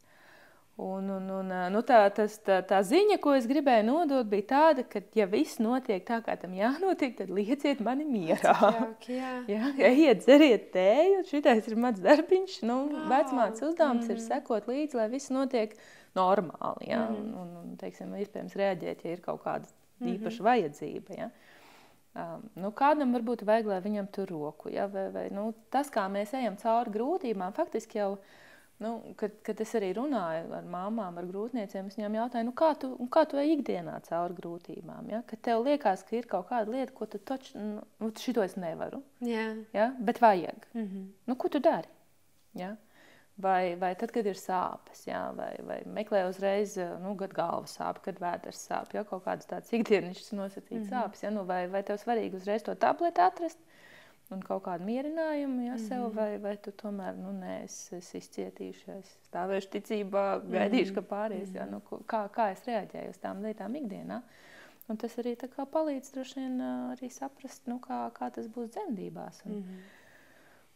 [0.76, 4.82] Un, un, un, nu, tā, tas, tā, tā ziņa, ko es gribēju nodot, bija tāda,
[4.90, 8.56] ka, ja viss notiek tā, kā tam jānotiek, tad lieciet mani mierā.
[8.80, 9.36] Jauki, jā.
[9.52, 12.58] ja, ejiet, dzeriet tēju, šitais ir mans darbiņš.
[12.66, 13.06] Nu, wow.
[13.12, 14.16] Vecmāts uzdevums mm.
[14.16, 15.78] ir sekot līdzi, lai viss notiek
[16.18, 16.90] normāli.
[16.90, 17.06] Ja?
[17.06, 17.22] Mm.
[17.22, 19.76] Un, un, un, teiksim, iespējams, reaģēt, ja ir kaut kāda mm
[20.08, 20.16] -hmm.
[20.16, 21.20] īpaša vajadzība.
[21.20, 21.30] Ja?
[22.18, 24.74] Um, nu, kādam varbūt vajag, lai viņam tur roku.
[24.74, 24.90] Ja?
[24.90, 28.42] Vai, vai, nu, tas, kā mēs ejam cauri grūtībām, faktiski jau ir
[28.82, 32.72] Nu, kad, kad es arī runāju ar māmām, ar grūtniecēm, es viņām jautāju, nu, kā
[32.80, 35.12] tu, kā tu ej ikdienā cauri grūtībām.
[35.14, 35.22] Ja?
[35.30, 38.58] Kad tev liekas, ka ir kaut kāda lieta, ko tu taču, nu, nu šito es
[38.60, 39.04] nevaru.
[39.24, 39.46] Jā.
[39.76, 39.92] Ja?
[40.00, 40.66] Bet vajag.
[40.74, 41.06] Mm -hmm.
[41.30, 41.88] nu, ko tu dari?
[42.60, 42.76] Ja?
[43.36, 45.32] Vai, vai tad, kad ir sāpes, ja?
[45.32, 49.04] vai, vai meklē uzreiz, nu, kad galva sāp, kad vēders sāp, ja?
[49.04, 51.04] kaut kādas tādas ikdienas nosacītas mm -hmm.
[51.04, 51.24] sāpes.
[51.24, 51.30] Ja?
[51.30, 53.60] Nu, vai, vai tev svarīgi uzreiz to tableti atrast?
[54.32, 56.16] Un kaut kādu mierinājumu ja, sev, mm -hmm.
[56.16, 61.10] vai, vai tu tomēr, nu, nē, es, es izcietīšu, es stāvēšu ticībā, gaidīšu, mm -hmm.
[61.10, 61.58] ka pāries, mm -hmm.
[61.58, 64.22] ja, nu, kā, kā es reaģēju uz tām lietām ikdienā.
[64.90, 65.36] Un tas arī
[65.72, 69.46] palīdz droši vien arī saprast, nu, kā, kā tas būs dzemdībās.
[69.46, 70.02] Un, mm -hmm.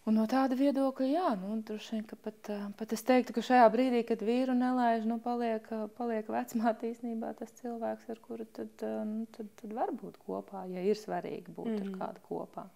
[0.08, 3.66] Un no tāda viedokļa, jā, nu, droši vien, ka pat, pat es teiktu, ka šajā
[3.74, 8.70] brīdī, kad vīru nelaiž, nu, paliek, paliek vecmāte īstenībā tas cilvēks, ar kuru tad,
[9.10, 12.00] nu, tad, tad var būt kopā, ja ir svarīgi būt mm ar mhm.
[12.00, 12.70] kādu kopā.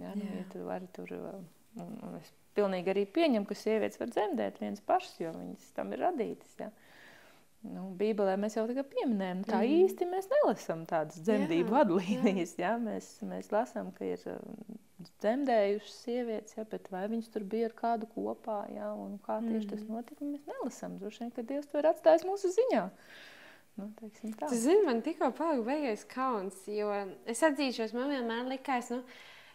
[0.00, 1.10] Ja, nu, ja tu vari tur,
[1.78, 5.92] un, un es pilnīgi arī pieņemu, ka sievietes var dzemdēt viens pašs, jo viņas tam
[5.94, 6.54] ir radītas.
[6.60, 6.70] Ja.
[7.64, 9.76] Nu, Bībelē mēs jau tagad pieminējam, tā mm.
[9.84, 12.56] īsti mēs nelasām tādas dzemdību jā, vadlīnijas.
[12.60, 12.74] Jā.
[12.74, 12.80] Ja?
[12.82, 14.24] Mēs, mēs lasām, ka ir
[15.22, 16.66] dzemdējušas sievietes, ja?
[16.68, 18.90] bet vai viņas tur bija ar kādu kopā, ja?
[18.92, 19.70] un kā tieši mm.
[19.72, 20.98] tas notika, mēs nelasām.
[21.00, 22.84] Droši vien, ka Dievs to ir atstājis mūsu ziņā.
[23.74, 23.88] Nu,
[24.52, 26.92] zini, man tikko palika beigais kauns, jo
[27.26, 29.00] es atzīšos, man vienmēr likās, nu,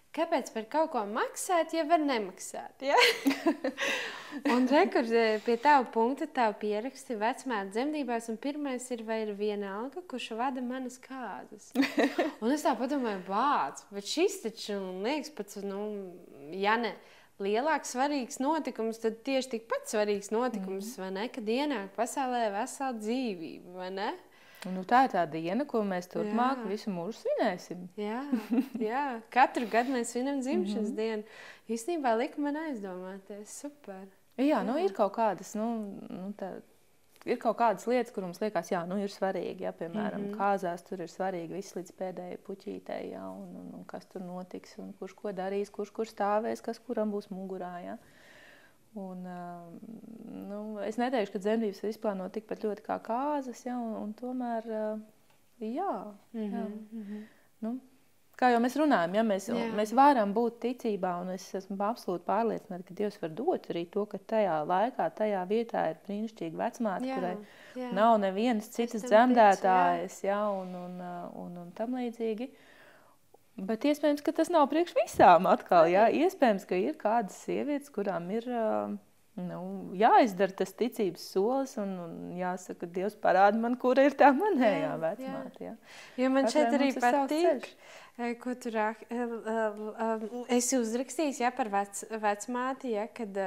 [0.09, 2.81] Kāpēc par kaut ko maksāt, ja var nemaksāt?
[2.81, 2.95] Ja?
[4.55, 9.35] un rekords eh, pie tā punkta, tā pieraksti vecmāte dzemdībās, un pirmais ir, vai ir
[9.37, 11.69] viena alga, kurš vada manas kāzas.
[12.41, 15.83] un es tā padomāju, bāc, bet šis taču, liekas, pats, nu,
[16.57, 16.95] ja ne
[17.39, 21.03] lielāks svarīgs notikums, tad tieši tikpat svarīgs notikums, mm.
[21.03, 24.09] vai ne, kad ienāk pasaulē vesela dzīvība, vai ne?
[24.67, 26.67] Nu, tā ir tā diena, ko mēs turpmāk jā.
[26.67, 27.85] visu mūžu svinēsim.
[27.99, 28.23] jā,
[28.89, 30.95] jā, katru gadu mēs svinam dzimšanas mm -hmm.
[30.95, 31.23] dienu.
[31.69, 34.07] Īstenībā lika man aizdomāties, super.
[34.37, 34.63] Jā, jā.
[34.65, 36.51] Nu, ir kaut kādas, nu, nu, tā,
[37.25, 39.61] ir kaut kādas lietas, kur mums liekas, jā, nu, ir svarīgi.
[39.61, 40.37] Ja, piemēram, mm -hmm.
[40.37, 44.77] kāzās tur ir svarīgi viss līdz pēdējai puķītei, ja, un, un, un kas tur notiks,
[44.77, 47.79] un kurš ko darīs, kurš kur stāvēs, kas kuram būs mugurā.
[47.85, 47.97] Ja.
[48.97, 49.27] Un,
[50.49, 54.65] nu, es neteikšu, ka dzemdības ir izplānotas tikpat ļoti kā kāzas, ja, un, un tomēr
[55.59, 55.93] jā,
[56.33, 56.63] mm -hmm, jā.
[56.65, 57.21] Mm -hmm.
[57.59, 57.79] Nu,
[58.39, 59.67] kā jau mēs runājam, ja mēs, Jā.
[59.75, 64.05] mēs varam būt ticībā, un es esmu absolūti pārliecināta, ka Dievs var dot arī to,
[64.05, 67.35] ka tajā laikā, tajā vietā ir brīnišķīga vecmāte, kurai
[67.75, 67.91] jā.
[67.97, 72.49] nav nevienas citas dzemdētājas, ja, un, un, uh, un, un tam līdzīgi.
[73.67, 75.89] Bet iespējams, ka tas nav priekš visām atkal.
[75.91, 76.07] Jā.
[76.15, 78.47] Iespējams, ka ir kādas sievietes, kurām ir
[79.47, 79.59] nu,
[79.97, 84.95] jāizdara tas ticības solis, un, un jāsaka, Dievs parāda man, kura ir tā manējā Jā,
[85.03, 85.67] vecmāte.
[85.69, 85.75] Jā.
[86.19, 87.69] Jo man Katrai šeit arī patīk,
[88.43, 90.25] ko tu eh,
[90.57, 93.37] esi uzrakstījis ja, par vec, vecmāti, ja, kad,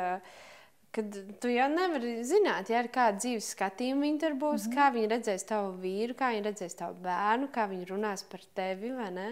[0.97, 4.79] kad tu jau nevari zināt, ja, ar kādu dzīves skatījumu viņi tur būs, mm -hmm.
[4.79, 8.95] kā viņi redzēs tavu vīru, kā viņi redzēs tavu bērnu, kā viņi runās par tevi,
[8.97, 9.29] vai ne?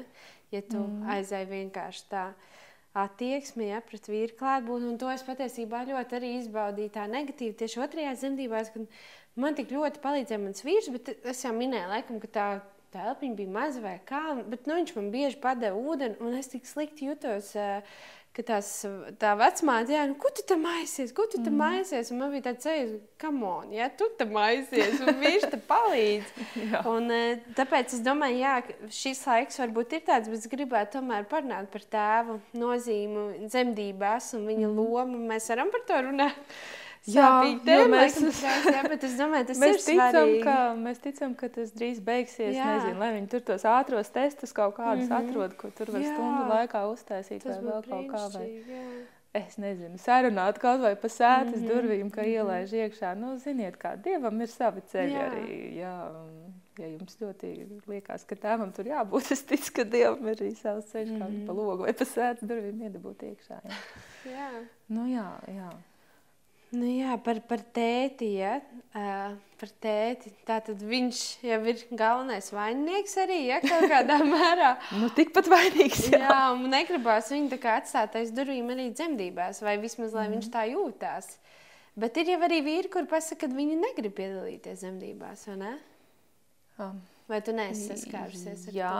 [0.51, 2.24] Ja tu mm aizēji vienkārši tā
[2.98, 7.82] attieksmi ja, pret vīru klātbūtni, un to es patiesībā ļoti arī izbaudīju tā negatīvi tieši
[7.84, 8.98] otrajā dzemdībās, kad
[9.38, 12.48] man tik ļoti palīdzēja mans vīrs, bet es jau minēju, laikam, ka tā
[12.90, 16.66] telpiņa bija maza vai kā, bet nu, viņš man bieži padeva ūdeni, un es tik
[16.66, 17.53] slikti jutos.
[17.55, 18.03] Uh,
[18.37, 18.68] ka tās,
[19.18, 21.64] tā vecmāte, jā, nu, ko tu tam aizies, ko tu tam Mhm.
[21.81, 22.11] aizies?
[22.12, 26.31] Un man bija tāds ceļš, kam on, ja tu tam aizies, un viņš te palīdz.
[26.95, 28.55] Un, eh, tāpēc es domāju, jā,
[28.89, 34.47] šis laiks varbūt ir tāds, bet es gribētu tomēr parunāt par tēvu nozīmu dzemdībās un
[34.47, 35.18] viņa lomu.
[35.28, 36.35] Mēs varam par to runāt.
[37.07, 37.14] Mhm.
[37.16, 40.42] Jo tēma, mēs- trās, jā, bet es domāju, tas Mēs ir ticam, svarīgi.
[40.44, 42.55] ka, mēs ticam, ka tas drīz beigsies.
[42.55, 42.66] Jā.
[42.66, 45.22] Nezinu, lai viņi tur tos ātros testus kaut kādus mm Mhm.
[45.26, 45.30] -hmm.
[45.30, 46.12] atrod, ko tur var Jā.
[46.14, 48.38] stundu laikā uztaisīt, Tas vai vēl kaut kā.
[48.38, 49.07] Vai, jā.
[49.34, 51.70] es nezinu, sarunāt kaut vai pa sētas mm Mhm, -hmm.
[51.72, 53.16] durvīm, ka ielaiž iekšā.
[53.16, 55.30] Nu, ziniet, kā dievam ir savi ceļi Jā.
[55.30, 55.74] arī.
[55.76, 56.12] Jā,
[56.78, 60.84] ja jums ļoti liekas, ka tēvam tur jābūt, es ticu, ka dievam ir arī savs
[60.92, 61.32] ceļš, kā Mhm.
[61.32, 61.46] mm -hmm.
[61.46, 63.61] pa logu vai pa sētas durvīm iedabūt iekšā.
[63.64, 63.70] Jā.
[64.36, 64.51] Jā.
[64.88, 65.70] Nu, jā, jā.
[66.71, 68.29] Nu, jā, par, par tēti.
[68.39, 68.59] Ja?
[68.91, 70.33] Uh, par tēti.
[70.47, 73.61] Tātad viņš jau ir galvenais vaininieks arī ja?
[73.64, 74.73] kaut kādā mērā.
[74.99, 76.07] Nu, tikpat vainīgs.
[76.14, 76.41] Jā, Jā.
[76.55, 80.37] un negribās viņu atstāt aiz durvīm arī dzemdībās, vai vismaz lai mm.
[80.37, 81.35] viņš tā jūtās.
[82.01, 85.73] Bet ir jau arī vīri, kur pasakā, ka viņi negrib piedalīties dzemdībās, vai ne?
[86.81, 87.01] Um,
[87.31, 88.95] Vai tu neesi saskārusies ar Jā,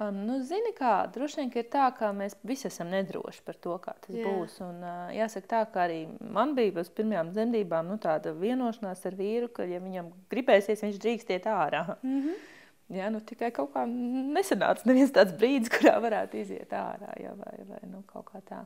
[0.00, 3.76] um, nu, zini, kā droši vien ir tā, ka mēs visi esam nedroši par to,
[3.82, 4.24] kā tas Jā.
[4.26, 4.56] Būs.
[4.66, 9.18] Un, uh, jāsaka, tā kā arī man bija uz pirmajām dzemdībām nu, tāda vienošanās ar
[9.18, 11.86] vīru, ka, ja viņam gribēsies, viņš drīkst iet ārā.
[12.02, 12.50] Mm -hmm.
[12.92, 17.14] Jā, nu, tikai kaut kā nesanāca neviens tāds brīdis, kurā varētu iziet ārā.
[17.16, 18.64] Jā, vai, vai, nu, kaut kā tā.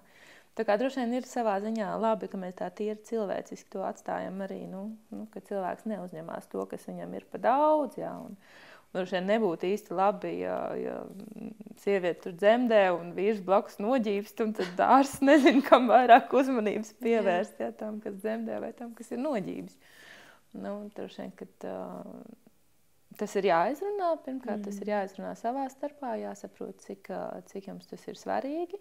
[0.59, 4.41] Tā kā droši vien ir savā ziņā labi, ka mēs tā tīri cilvēciski to atstājam
[4.43, 8.01] arī, nu, nu, ka cilvēks neuzņemās to, kas viņam ir pa daudz.
[8.01, 10.97] Jā, un, un droši vien nebūtu īsti labi, ja, ja
[11.83, 17.63] sieviete tur dzemdē un vīrs blakus noģīpst, un tad ārsts nezina, kam vairāk uzmanības pievērst,
[17.63, 19.79] jā, tam, kas dzemdē vai tam, kas ir noģības.
[20.59, 21.77] Nu, droši vien, ka tā,
[23.21, 24.15] tas ir jāizrunā.
[24.25, 24.67] Pirmkārt, mm.
[24.69, 27.11] tas ir jāizrunā savā starpā, jāsaprot, cik,
[27.53, 28.81] cik jums tas ir svarīgi.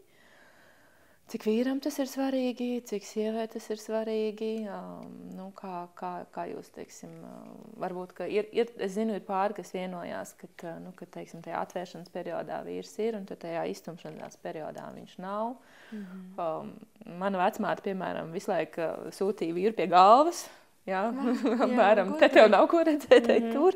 [1.28, 4.52] Cik vīram tas ir svarīgi, cik sievai tas ir svarīgi.
[4.72, 7.50] Um, nu, kā, kā, kā jūs teiksim, uh,
[7.84, 12.14] varbūt ir, ir, es zinu, ir pāri, kas vienojās, ka, nu, ka teiksim, tajā atvēršanas
[12.14, 15.58] periodā vīrs ir un tajā iztumšanās periodā viņš nav.
[15.92, 16.32] Mm -hmm.
[16.46, 20.46] um, mana vecmāte, piemēram, visu laiku uh, sūtīja vīru pie galvas.
[20.88, 21.10] Jā,
[21.68, 23.76] apmēram, te tev nav ko redzēt, ej tur.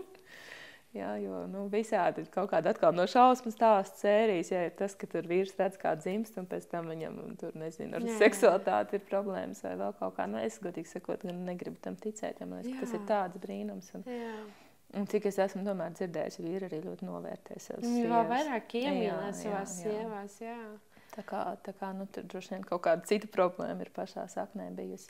[0.92, 4.50] Jā, jo nu, visādi ir kaut kāda atkal no šausmu stāstu sērijas.
[4.52, 7.96] Ja ir tas, ka tur vīrs redz, kā dzimst, un pēc tam viņam tur nezinu,
[7.96, 8.18] ar Jā, jā.
[8.26, 10.26] seksualitāti ir problēmas vai vēl kaut kā.
[10.28, 13.00] Nu, es godīgi sakot, gan negribu tam ticēt, jo man liekas, ka tas Jā.
[13.00, 13.88] ir tāds brīnums.
[13.96, 14.36] Un, Jā,
[15.00, 18.92] un cik es esmu tomēr dzirdējusi, vīri arī ļoti novērtē savus viņi vēl vairāk Jā,
[18.92, 19.94] iemīlēs jā, savās jā.
[19.96, 20.39] sievās.
[20.44, 20.58] Jā.
[21.16, 24.68] Tā kā, tā kā nu, tur droši vien kaut kāda cita problēma ir pašā saknē
[24.76, 25.08] bijusi.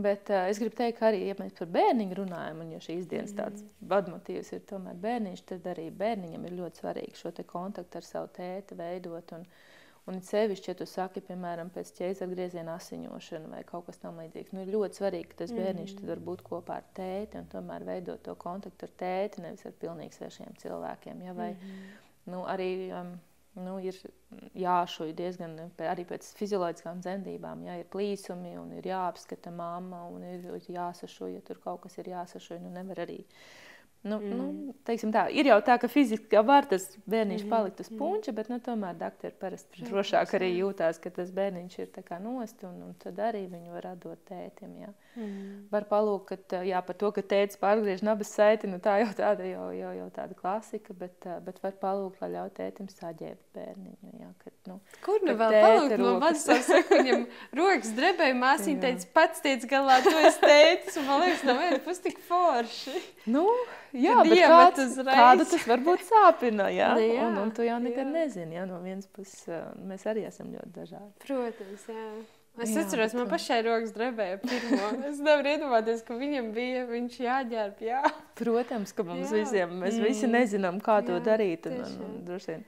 [0.00, 3.08] Bet uh, es gribu teikt, ka arī, ja mēs par bērniņu runājam, un ja šīs
[3.10, 8.06] dienas tāds vadmotīvs ir tomēr bērniņš, tad arī bērniņam ir ļoti svarīgi šo kontaktu ar
[8.06, 9.34] savu tēti veidot.
[9.36, 9.46] Un,
[10.10, 14.54] un sevišķi, ja tu saki, piemēram, pēc ķēzara grieziena asiņošana vai kaut kas tam līdzīgs,
[14.56, 17.86] nu, ir ļoti svarīgi, ka tas bērniņš tad var būt kopā ar tēti un tomēr
[17.88, 21.26] veidot to kontaktu ar tēti, nevis ar pilnīgi svešiem cilvēkiem.
[21.28, 21.36] Ja?
[21.36, 21.52] Vai,
[22.30, 23.14] nu, arī, um,
[23.64, 23.96] nu, ir
[24.58, 25.56] jāšuj diezgan
[25.90, 27.64] arī pēc fizioloģiskām dzemdībām.
[27.68, 32.12] Ja ir plīsumi un ir jāapskata mamma un ir jāsašuj, ja tur kaut kas ir
[32.14, 33.20] jāsašuj, nu nevar arī.
[34.02, 34.30] Nu, mm.
[34.32, 37.50] nu, teiksim tā, ir jau tā, ka fiziski jau var tas bērniņš mm.
[37.52, 41.90] palikt uz puņa, bet nu, tomēr doktori parasti drošāk arī jūtās, ka tas bērniņš ir
[42.24, 44.72] nost, un, un tad arī viņu var atdot tētim.
[44.80, 44.88] Jā.
[45.20, 45.66] Mm.
[45.68, 49.66] Var palūkt, jā, par to, ka tēvs pārgriež nabas saiti, nu tā jau tāda, jau,
[49.76, 54.14] jau, jau tāda klasika, bet, bet var palūkt, lai ļauj tētim saģēbt bērniņu.
[54.16, 55.96] Jā, kad, nu, Kur nu vēl palūkt?
[56.00, 56.46] Man rokas.
[56.48, 57.28] vajag saka, viņam
[57.60, 58.82] rokas drebēja, māsīņa Jā.
[58.86, 63.04] teica, pats tiec galā, tu esi tētis, un man liekas, no vienas puses tik forši.
[63.28, 63.44] Nu,
[63.92, 65.14] Jā, bet kāds, uzreiz.
[65.18, 66.92] kādu tas varbūt sāpina, jā?
[66.94, 68.10] Nu jā, un, un tu jau nekad jā.
[68.12, 69.48] nezini, jā, no vienas puses
[69.86, 71.10] mēs arī esam ļoti dažādi.
[71.24, 72.10] Protams, jā.
[72.60, 74.88] Es Jā, atceros, man pašai rokas drebēja pirmo.
[75.08, 78.00] Es nevaru iedomāties, ka viņam bija, viņš jāģērb, jā.
[78.40, 79.38] Protams, ka mums Jā.
[79.38, 80.08] visiem, mēs mm.
[80.08, 81.68] visi nezinām, kā to Jā, darīt.
[81.70, 82.64] Un, un, un, vien,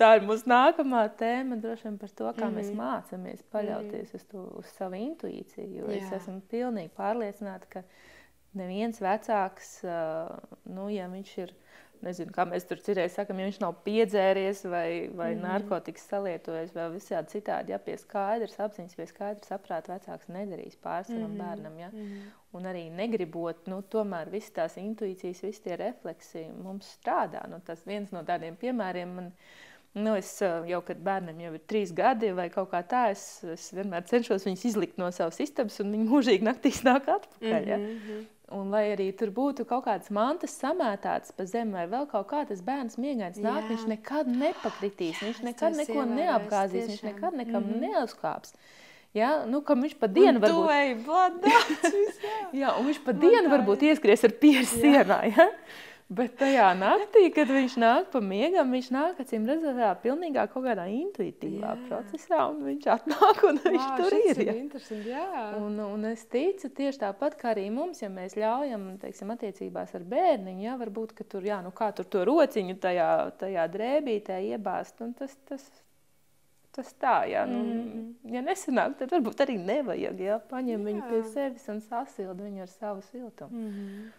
[0.00, 2.56] tā ir mūsu nākamā tēma, droši vien par to, kā mm.
[2.60, 2.78] mēs Mhm.
[2.78, 4.20] mācāmies paļauties mm.
[4.20, 5.68] uz, to, uz savu intuīciju.
[5.80, 6.22] Jo es Jā.
[6.22, 7.84] esmu pilnīgi pārliecināta, ka
[8.58, 9.76] neviens vecāks,
[10.70, 11.52] nu, ja viņš ir,
[12.04, 15.40] nezinu, kā mēs tur cirēji sakam, ja viņš nav piedzēries vai, vai mm.
[15.46, 21.06] Narkotikas salietojis vai visādi citādi, ja pie skaidrs apziņas, pie skaidrs saprāta vecāks nedarīs pār
[21.08, 21.38] savam Mhm.
[21.40, 21.78] bērnam.
[21.80, 21.88] Ja?
[21.92, 22.24] Mhm.
[22.54, 27.46] Un arī negribot, nu, tomēr visas tās intuīcijas, visas tie refleksi mums strādā.
[27.50, 29.32] Nu, tas viens no tādiem piemēriem man,
[29.94, 33.72] nu, es jau, kad bērnam jau ir trīs gadi vai kaut kā tā, es, es
[33.74, 37.66] vienmēr cenšos viņus izlikt no savas istabas un viņi mūžīgi naktīs nāk atpakaļ.
[37.72, 37.78] Ja?
[37.80, 38.24] Mhm.
[38.52, 42.42] Un lai arī tur būtu kaut kādas mantas samētātas pa zemi vai vēl kaut kā,
[42.46, 47.14] tas bērns miegains nāk, viņš nekad nepakritīs, Jā, viņš nekad neko ievērojis, neapgāzīs, viņš tiešām.
[47.14, 47.80] nekad nekam Mhm.
[47.80, 48.52] neuzkāps.
[49.14, 49.44] Ja?
[49.46, 50.40] Nu, kam viņš pa dienu
[51.06, 52.34] bladāts visā.
[52.60, 55.18] Jā, un viņš pa dienu varbūt ieskries ar piersi sienā.
[55.36, 55.48] Ja?
[56.12, 60.84] Bet tajā naktī, kad viņš nāk pa miegam, viņš nāk acīm redzot, pilnīgā kaut kādā
[60.92, 61.78] intuitīvā Jā.
[61.88, 64.40] procesā, un viņš atnāk un viņš Vau, tur ir.
[64.44, 64.52] Ja?
[64.52, 65.28] Interesanti, jā.
[65.56, 70.04] Un, un es ticu tieši tāpat, kā arī mums, ja mēs ļaujam, teiksim, attiecībās ar
[70.12, 73.08] bērniņu, ja, varbūt, ka tur, jā, nu kā tur to rociņu tajā,
[73.40, 75.64] tajā drēbītē iebāzt, un tas, tas,
[76.76, 78.34] tas tā, jā, nu, Mhm.
[78.34, 81.32] ja nesanāk, tad varbūt arī nevajag, jā, paņem viņu pie Jā.
[81.32, 83.50] sevis un sasilda viņu ar savu siltumu.
[83.70, 84.12] Mhm.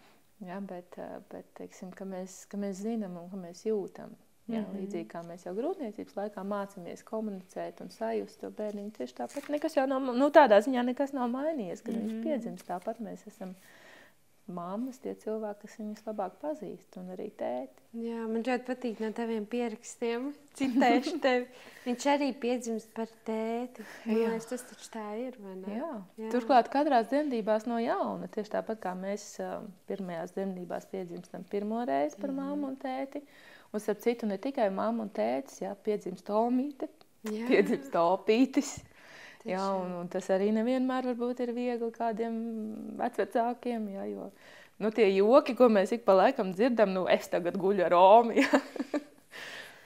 [0.44, 0.98] Jā, bet,
[1.32, 4.10] bet teiksim, ka, mēs, ka mēs zinām un ka mēs jūtam.
[4.46, 4.76] Jā, Mhm.
[4.78, 9.74] Līdzīgi kā mēs jau grūtniecības laikā mācāmies komunicēt un sajust to bērniņu, tieši tāpat nekas
[9.74, 11.82] jau nav, nu, tādā ziņā nekas nav mainījies.
[11.82, 12.06] Kad mm -hmm.
[12.06, 12.22] viņš Mhm.
[12.22, 13.54] piedzimst, tāpat mēs esam
[14.48, 17.82] mammas, tie cilvēki, kas viņus labāk pazīst, un arī tēti.
[17.96, 20.28] Jā, man ļoti patīk no taviem pierakstiem.
[20.58, 21.46] Citēšu tevi.
[21.86, 23.84] Viņš arī piedzimst par tēti.
[24.06, 24.28] Man Jā.
[24.34, 25.36] liekas, tas taču tā ir?
[25.66, 25.90] Jā.
[26.20, 26.30] Jā.
[26.34, 32.16] Turklāt katrā dzemdībās no jauna, tieši tāpat kā mēs uh, pirmajās dzemdībās piedzimstam pirmo reizi
[32.20, 32.38] par Mhm.
[32.42, 33.22] mammu un tēti.
[33.74, 36.86] Un starp citu, ne tikai mamma un tētis, jā, piedzimst omīte,
[37.26, 38.76] piedzimst opītis.
[39.46, 39.80] Tiešām.
[39.80, 42.38] un, un tas arī nevienmēr ir viegli kādiem
[42.98, 43.88] vecākiem.
[43.94, 44.30] Jā, jo
[44.82, 48.36] nu, tie joki, ko mēs ik pa laikam dzirdam, nu, es tagad guļu ar Romu.
[48.36, 48.60] Jā.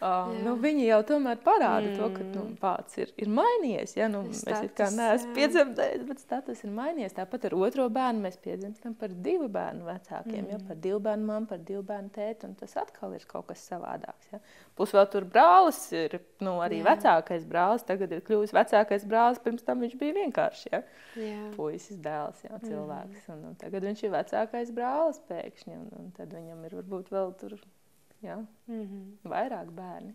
[0.01, 1.97] Uh, nu, viņi jau tomēr parāda mm.
[1.99, 2.55] to, ka nu, Mm.
[2.57, 3.93] pats ir, ir mainījies.
[3.99, 4.07] Ja?
[4.09, 7.13] Nu, mēs it kā Status, neesam piedzemdējuši, bet status ir mainījies.
[7.19, 10.51] Tāpat ar otro bērnu mēs piedzimstam par divu bērnu vecākiem, mm.
[10.55, 10.59] ja?
[10.71, 12.49] Par divu bērnu mammu, par divu bērnu tēti.
[12.49, 14.31] un Tas atkal ir kaut kas savādāks.
[14.33, 14.41] Ja?
[14.77, 16.87] Plus vēl tur brālis ir nu, arī jā.
[16.89, 17.85] Vecākais brālis.
[17.85, 20.73] Tagad ir kļuvis vecākais brālis, pirms tam viņš bija vienkārši.
[20.73, 20.81] Ja?
[21.59, 22.65] Puisis, dēls, Mhm.
[22.71, 23.29] cilvēks.
[23.35, 25.77] Un, un tagad viņš ir vecākais brālis pēkšņi.
[25.77, 27.59] Un, un tad viņam ir varbūt vēl tur
[28.23, 29.19] jā, Mhm.
[29.25, 30.15] vairāk bērni.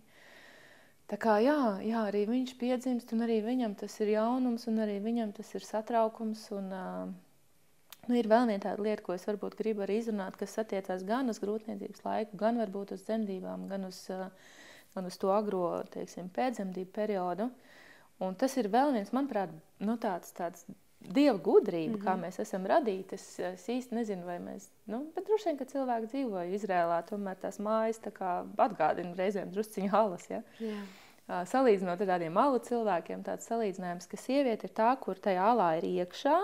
[1.06, 5.00] Tā kā jā, jā, arī viņš piedzimst, un arī viņam tas ir jaunums, un arī
[5.04, 6.52] viņam tas ir satraukums.
[6.52, 7.14] Un, uh,
[8.08, 11.30] nu, ir vēl viena tāda lieta, ko es varbūt gribu arī izrunāt, kas attiecās gan
[11.30, 14.32] uz grūtniecības laiku, gan varbūt uz dzemdībām, gan uz, uh,
[14.96, 17.52] gan uz to agro, teiksim, pēcdzemdību periodu.
[18.20, 20.66] Un tas ir vēl viens, manuprāt, nu, tāds, tāds
[21.14, 22.06] dieva gudrība, mm -hmm.
[22.06, 23.14] kā mēs esam radīti.
[23.14, 27.36] Es, es īsti nezinu, vai mēs, nu, bet droši vien, ka cilvēki dzīvoja Izrēlā, tomēr
[27.36, 30.30] tās mājas tā kā atgādina reizēm drusciņu halas.
[30.30, 30.42] Ja?
[30.60, 30.82] Jā.
[31.28, 35.78] Ā, Salīdzinot ar tādiem malu cilvēkiem, tāds salīdzinājums, ka sieviete ir tā, kur tajā alā
[35.78, 36.38] ir iekšā,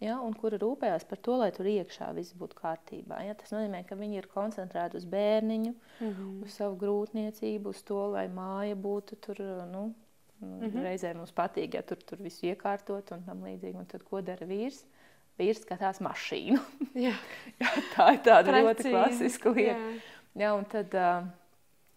[0.00, 3.22] ja, un kura rūpējas par to, lai tur iekšā viss būtu kārtībā.
[3.26, 3.34] Ja.
[3.34, 6.42] Tas nozīmē, ka viņi ir koncentrēti uz bērniņu, Mhm.
[6.42, 9.36] uz savu grūtniecību, uz to, lai māja būtu tur.
[9.72, 9.94] Nu,
[10.44, 10.76] mm Mhm.
[10.78, 10.82] -hmm.
[10.84, 13.76] Reizēm mums patīk, ja tur, tur viss iekārtot un tam līdzīgi.
[13.76, 14.84] Un tad, ko dara vīrs?
[15.38, 16.60] Vīrs skatās mašīnu.
[17.06, 17.14] Jā.
[17.60, 18.90] Jā, tā ir tāda ļoti Precīzi.
[18.90, 19.78] klasiska lieta.
[19.78, 20.00] Jā.
[20.36, 21.26] Jā, un tad, uh,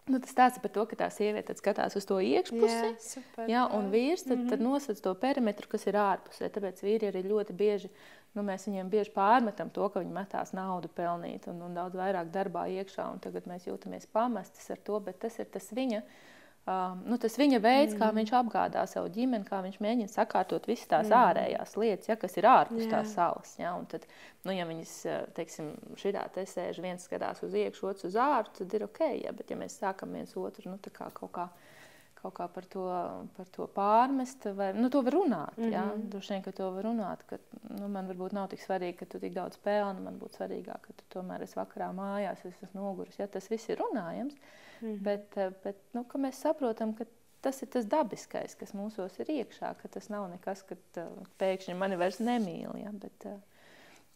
[0.08, 2.82] nu, tas stāsta par to, ka tā sieviete skatās uz to iekšpusi.
[2.84, 3.46] Jā, super.
[3.48, 4.46] Jā, un vīrs tad, mm Mhm.
[4.46, 4.50] -hmm.
[4.50, 6.48] tad nosacīs to perimetru, kas ir ārpusē.
[6.50, 7.88] Tāpēc vīri arī ļoti bieži,
[8.34, 12.30] nu, mēs viņiem bieži pārmetam to, ka viņi metās naudu pelnīt un, un daudz vairāk
[12.30, 13.18] darbā iekšā.
[13.20, 16.02] Tagad mēs jūtamies pamestas ar to, bet tas ir tas viņa.
[16.68, 18.00] Um, nu, tas viņa veids, mm.
[18.02, 21.16] kā viņš apgādā savu ģimeni, kā viņš mēģina sakārtot visas tās mm.
[21.16, 22.90] ārējās lietas, ja, kas ir ārpus Jā.
[22.92, 23.54] tās salas.
[23.56, 24.04] Ja, un tad,
[24.44, 28.52] nu, ja viņas, eh, teiksim, šitā te sēž, viens skatās uz iekšā, otrs uz ārpu,
[28.58, 29.00] tad ir ok.
[29.22, 31.46] Ja, bet, ja mēs sākam viens otru nu, kā kaut kā
[32.18, 32.84] kaut kā par to,
[33.36, 35.56] par to pārmest, vai nu, to var runāt.
[35.56, 35.72] Mm -hmm.
[35.72, 35.84] ja?
[36.12, 37.38] Droši vien, ka to var runāt, ka
[37.78, 40.92] nu, man varbūt nav tik svarīgi, ka tu tik daudz pelni, man būtu svarīgāk, ka
[40.96, 43.18] tu tomēr esi vakarā mājās, es esmu noguris.
[43.18, 43.26] Ja?
[43.26, 44.34] Tas viss ir runājams,
[44.80, 45.02] mm -hmm.
[45.02, 47.04] bet, eh, bet nu, ka mēs saprotam, ka
[47.40, 51.96] tas ir tas dabiskais, kas mūsos ir iekšā, tas nav nekas, ka uh, pēkšņi mani
[51.96, 52.74] vairs nemīl.
[52.82, 52.90] Ja?
[52.92, 53.38] Bet, uh,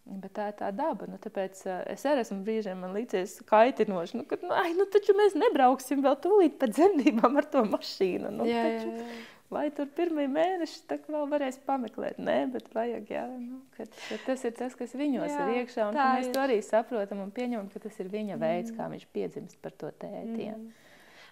[0.02, 1.06] Bet tā ir tā daba.
[1.06, 1.60] Nu, tāpēc
[1.92, 4.18] es arī esmu brīžiem līdzies kaitinoši.
[4.18, 8.32] Nu, kad, nu, ai, nu, taču mēs nebrauksim vēl tūlīt pēc dzemdībām ar to mašīnu.
[8.34, 9.22] Nu, jā, taču, jā, jā.
[9.52, 12.18] Vai tur pirmie mēneši vēl varēs pameklēt?
[12.22, 15.90] Nē, bet vajag, jā, nu, kad, kad tas ir tas, kas viņos jā, ir iekšā.
[15.90, 16.32] Un mēs ir.
[16.32, 18.78] to arī saprotam un pieņemam, ka tas ir viņa veids, mm.
[18.78, 20.48] kā viņš piedzimst par to tēti.
[20.54, 20.70] Mm.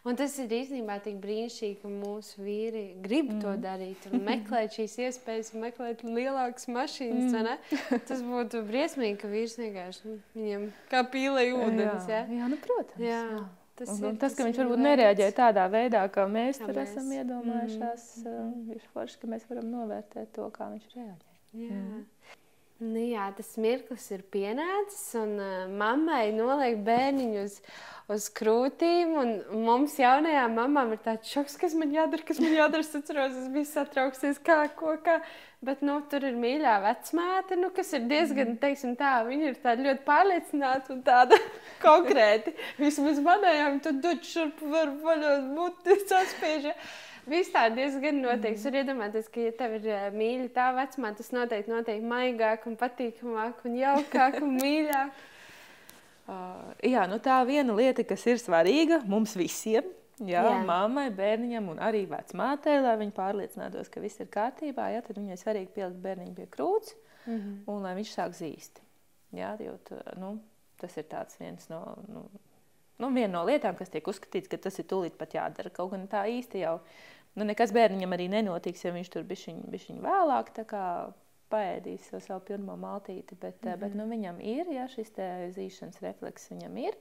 [0.09, 3.41] Un tas ir īstenībā tik brīnišķīgi, ka mūsu vīri grib mm.
[3.43, 7.35] to darīt un meklēt šīs iespējas, meklēt lielākas mašīnas.
[7.37, 8.01] Mm.
[8.09, 12.09] Tas būtu briesmīgi, ka vīrs vienkārši nu, viņam kā pīlē ūdens.
[12.09, 13.03] Jā, jā nu, protams.
[13.05, 13.25] Jā.
[13.35, 13.43] Jā.
[13.81, 16.91] Tas, un, un tas, ka viņš varbūt nereaģēja tādā veidā, kā mēs kā tur mēs.
[16.93, 17.13] esam
[18.21, 18.29] mm.
[18.29, 21.31] uh, ir forši, ka mēs varam novērtēt to, kā viņš reaģē.
[21.61, 21.77] Jā.
[21.77, 22.03] Mm.
[22.81, 27.59] Nu, jā, tas mirklis ir pienācis, un uh, mammai noliek bērniņu uz,
[28.09, 29.13] uz krūtīm.
[29.53, 32.81] Mums, jaunajām mamām, ir tāds šoks, kas man jādara, kas man jādara.
[32.81, 35.19] Es atceros, es biju satrauksies, kā, ko, kā.
[35.61, 38.63] Bet nu, tur ir mīļā vecmāte, nu, kas ir diezgan, mhm.
[38.65, 41.37] teiksim, tā, viņa ir tāda ļoti pārliecināta un tāda
[41.85, 42.57] konkrēti.
[42.81, 46.73] Vismaz manējām, tad dod šurp, var vaļot, muti saspiež.
[47.31, 48.65] Viss tā diezgan noteikts.
[48.67, 52.79] Tur iedomājieties, ka, ja tev ir eh, mīļa tā vecumā, tas noteikti notiek maigāk un
[52.81, 55.23] patīkamāk un jaukāk un mīļāk.
[56.31, 59.87] Uh, jā, nu tā viena lieta, kas ir svarīga mums visiem,
[60.19, 60.59] jā, jā.
[60.67, 65.39] mammai, bērniņam un arī vecmātei, lai viņi pārliecinātos, ka viss ir kārtībā, jā, tad viņai
[65.41, 67.59] svarīgi pielikt bērniņu pie krūts mm -hmm.
[67.73, 68.83] un lai viņš sāk zīst.
[69.37, 69.77] Jā, jo,
[70.19, 70.39] nu,
[70.81, 71.07] tas ir
[71.39, 72.25] viens no, nu,
[72.99, 75.71] nu, viena no lietām, kas tiek uzskatīts, ka tas ir tūlīt pat jādara.
[75.71, 76.81] Kaut gan tā īsti jau
[77.39, 80.55] nu, nekas bērniņam arī nenotiks, ja viņš tur bišķiņ, vēlāk
[81.51, 83.81] paēdīs jau savu pirmo maltīti, bet, mm -hmm.
[83.83, 85.13] bet nu, viņam ir ja, šis
[85.57, 86.99] zīšanas refleks, viņam ir.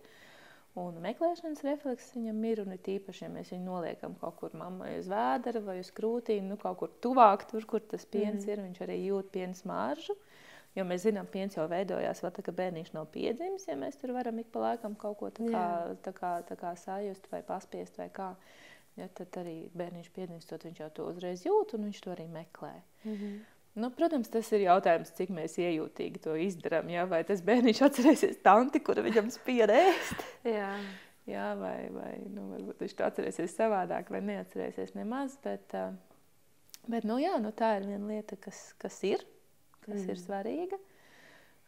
[0.77, 2.61] Un meklēšanas refleks viņam ir.
[2.61, 6.45] Un ir tīpaši, ja mēs viņu noliekam kaut kur mammai uz vēdera vai uz krūtīm,
[6.51, 8.51] nu, kaut kur tuvāk, tur, kur tas piens mm.
[8.51, 10.15] ir, viņš arī jūt piena smaržu.
[10.77, 13.65] Jo mēs zinām, ka piens jau veidojās vēl tā, ka bērniņš nav piedzimis.
[13.67, 15.65] Ja mēs tur varam ik pa laikam kaut ko tā kā,
[16.05, 18.35] tā kā, tā kā sajust vai paspiest vai kā.
[18.97, 22.73] Ja, tad arī bērniņš piedzimstot, viņš jau to uzreiz jūt un viņš to arī meklē.
[23.05, 23.39] Mm -hmm.
[23.79, 26.89] Nu, protams, tas ir jautājums, cik mēs iejūtīgi to izdarām.
[26.89, 27.05] Ja?
[27.05, 30.25] Vai tas bērniņš atcerēsies tanti, kura viņam spiež ēst?
[30.57, 30.71] jā.
[31.29, 35.37] jā, vai, vai nu, viņš to atcerēsies savādāk, vai neatcerēsies nemaz.
[35.45, 35.75] Bet,
[36.87, 39.23] bet nu, jā, nu, tā ir viena lieta, kas, kas ir,
[39.85, 40.09] kas mm.
[40.09, 40.81] ir svarīga.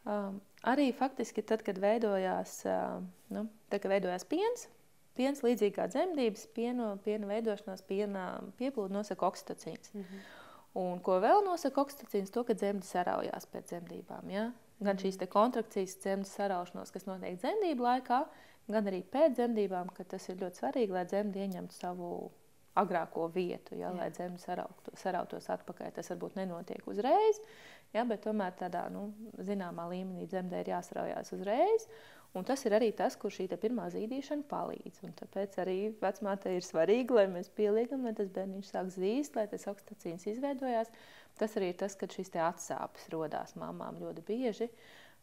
[0.02, 4.66] Um, arī faktiski tad, kad veidojās, uh, nu, tad, kad veidojās piens,
[5.22, 8.26] piens līdzīgi kā dzemdības, pieno, piena veidošanās, piena
[8.58, 9.94] pieplūda nosaka oksitocīns.
[9.94, 10.30] Mm -hmm.
[10.82, 14.30] Un ko vēl nosaka oksitocīns, to, ka dzemdi saraujās pēc dzemdībām.
[14.32, 14.52] Ja?
[14.80, 18.22] Gan šīs kontrakcijas, dzemdas saraušanos, kas notiek dzemdību laikā,
[18.72, 22.32] gan arī pēc dzemdībām, ka tas ir ļoti svarīgi, lai dzemdi ieņemtu savu
[22.80, 23.98] agrāko vietu, ja, Jā.
[23.98, 25.92] lai dzemdi sarautu, sarautos atpakaļ.
[25.98, 27.42] Tas varbūt nenotiek uzreiz,
[27.94, 29.10] ja, bet tomēr tādā nu,
[29.44, 31.88] zināmā līmenī dzemdē ir jāsaraujās uzreiz.
[32.32, 35.02] Un tas ir arī tas, kur šī pirmā zīdīšana palīdz.
[35.04, 39.50] Un tāpēc arī vecmātei ir svarīgi, lai mēs pieliekam, lai tas bērniņš sāk zīst, lai
[39.52, 40.94] tas oksitocīns izveidojās.
[41.40, 44.70] Tas arī ir tas, kad šīs atsāpes rodās mamām ļoti bieži.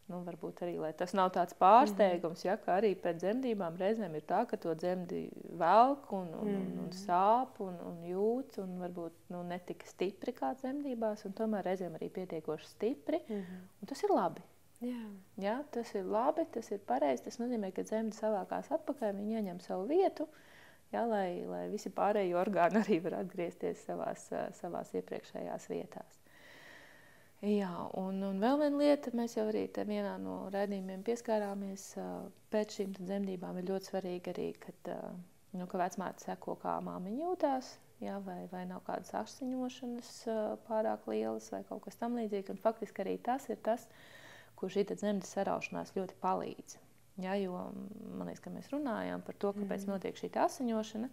[0.08, 4.56] Nu, varbūt arī tas nav tāds pārsteigums, ja arī pēc dzemdībām reizēm ir tā, ka
[4.56, 5.26] to dzemdi
[5.60, 10.32] velk un, un, un, un sāp un, un jūt, un varbūt nu, ne tik stipri
[10.32, 13.20] kā dzemdībās, un tomēr reizēm arī pietiekoši stipri.
[13.28, 13.90] Mm -hmm.
[13.92, 14.44] Tas ir labi.
[14.84, 14.98] Jā.
[15.42, 17.24] Jā, tas ir labi, tas ir pareizi.
[17.26, 20.28] Tas nozīmē, ka zemde savākās atpakaļ, viņi ieņem savu vietu,
[20.92, 24.28] jā, lai, lai visi pārējie orgāni arī var atgriezties savās,
[24.60, 26.20] savās iepriekšējās vietās.
[27.42, 31.92] Jā, un, un vēl viena lieta, mēs jau arī vienā no raidījumiem pieskārāmies.
[32.50, 34.92] Pēc šīm dzemdībām ir ļoti svarīgi arī, kad,
[35.54, 37.74] nu, ka vecmāte seko, kā māmiņa jūtās.
[38.02, 40.10] Jā, vai, vai nav kādas asiņošanas
[40.66, 42.58] pārāk lielas vai kaut kas tamlīdzīgs.
[42.62, 44.26] Faktiski arī tas ir tas, kas
[44.58, 46.78] kur šī dzemdas saraušanās ļoti palīdz.
[47.18, 47.58] Ja, jo
[48.14, 49.90] man liekas, ka mēs runājām par to, kāpēc mm.
[49.90, 51.08] notiek šī asiņošana.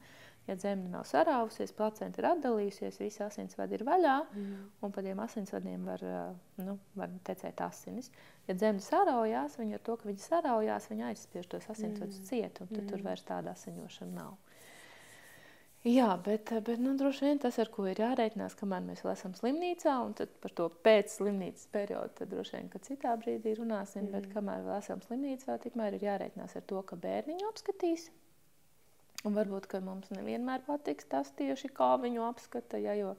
[0.45, 4.59] Ja dzemde nav sarāvusies, placenta ir atdalījusies, visi asinsvadi ir vaļā, mm.
[4.85, 6.03] un pa tiem asinsvadiem var,
[6.61, 8.11] nu, var tecēt asinis.
[8.45, 12.27] Ja dzemde saraujās, viņa ar to, ka viņa saraujās, viņa aizspiež tos asinsvadus mm.
[12.29, 12.91] ciet, un tad mm.
[12.93, 14.37] tur vairs tāda asiņošana nav.
[15.85, 19.35] Jā, bet, bet nu, droši vien tas, ar ko ir jārēķinās, kamēr mēs vēl esam
[19.37, 24.15] slimnīcā, un par to pēc slimnīcas periodu, droši vien, ka citā brīdī runāsim, mm.
[24.15, 28.07] bet kamēr vēl esam slimnīcā, tikmēr ir jārēķinās ar to, ka bērniņu apskatīs.
[29.29, 33.13] Un varbūt, ka mums nevienmēr patiks tas tieši, kā viņu apskata, ja, jo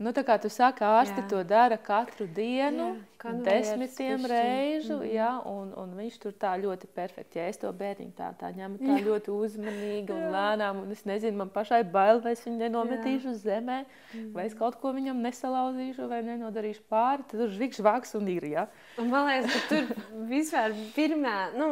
[0.00, 1.28] Nu, tā kā tu saki, ārsti Jā.
[1.28, 5.10] to dara katru dienu, Jā, konvejeris desmitiem reižu, mm.
[5.14, 7.38] jā, un, un viņš tur tā ļoti perfekti.
[7.38, 9.02] Ja es to bērniņu tā, tā ņemu tā Jā.
[9.06, 13.44] ļoti uzmanīgi un lēnām, un es nezinu, man pašai bail, vai es viņu nenometīšu uz
[13.44, 14.32] zemē, mm.
[14.34, 18.48] vai es kaut ko viņam nesalauzīšu, vai nenodarīšu pāri, tad tur žvikš vaks un ir,
[18.56, 18.66] jā.
[18.98, 21.70] Un man liekas, ka tur vispār pirmā, nu,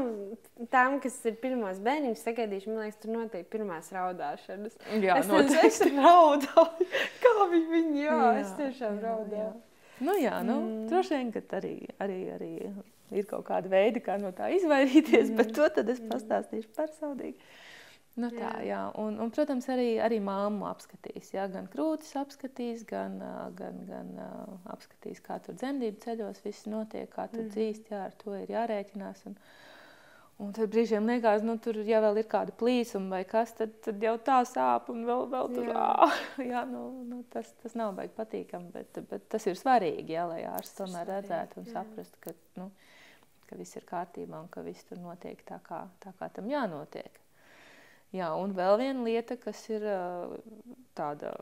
[0.70, 4.78] tām, kas ir pirmās bērniņas sagaidījuši, man liekas, tur notiek pirmās raudāšanas.
[5.00, 5.66] Jā, es, noteikti.
[5.66, 6.88] es, raudāju,
[7.24, 9.42] kā viņi, viņi jā, jā, es tiešām jā, raudāju.
[9.42, 9.50] jā.
[10.00, 10.84] Nu, jā, nu, mm.
[10.88, 12.52] droši vien, ka arī, arī, arī
[13.12, 15.36] ir kaut kāda veida, kā no tā izvairīties, mm.
[15.40, 17.36] bet to tad es pastāstīšu personīgi.
[18.20, 18.54] Nu, tā, jā.
[18.66, 18.80] Jā.
[19.00, 21.30] Un, un, protams, arī, arī māmu apskatīs.
[21.34, 23.20] Jā, gan krūtis apskatīs, gan,
[23.56, 24.30] gan, gan ā,
[24.74, 27.52] apskatīs, kā tur dzemdību ceļos viss notiek, kā tur mm.
[27.54, 27.92] dzīst.
[27.92, 29.22] Jā, ar to ir jārēķinās.
[29.30, 29.38] Un,
[30.40, 34.02] un tad brīžiem liekas, nu, tur ja vēl ir kāda plīsuma vai kas, tad, tad
[34.02, 35.68] jau tā sāp un vēl, vēl tur.
[35.68, 35.86] Jā.
[36.06, 36.08] Ā,
[36.52, 40.42] jā, nu, nu, tas, tas nav baigi patīkami, bet, bet tas ir svarīgi, jā, lai
[40.48, 41.74] ārsts tomēr redzētu un jā.
[41.76, 42.70] saprastu, ka, nu,
[43.50, 47.20] ka viss ir kārtībā un ka viss tur notiek tā, kā, tā kā tam jānotiek.
[48.16, 49.84] Jā, un vēl viena lieta, kas ir
[50.98, 51.36] tāda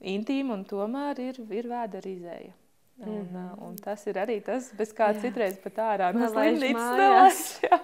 [0.00, 2.54] intīma un tomēr ir, ir vēdera izēja.
[2.98, 3.62] Un, mm -hmm.
[3.68, 5.20] un tas ir arī tas, bez kā Jā.
[5.20, 7.78] citreiz pat ārā no slimnīcas nelaiž, jā.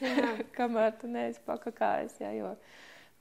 [0.16, 0.28] Jā.
[0.56, 2.20] kamēr tu neesi pakakājis.
[2.20, 2.54] Jā, jo,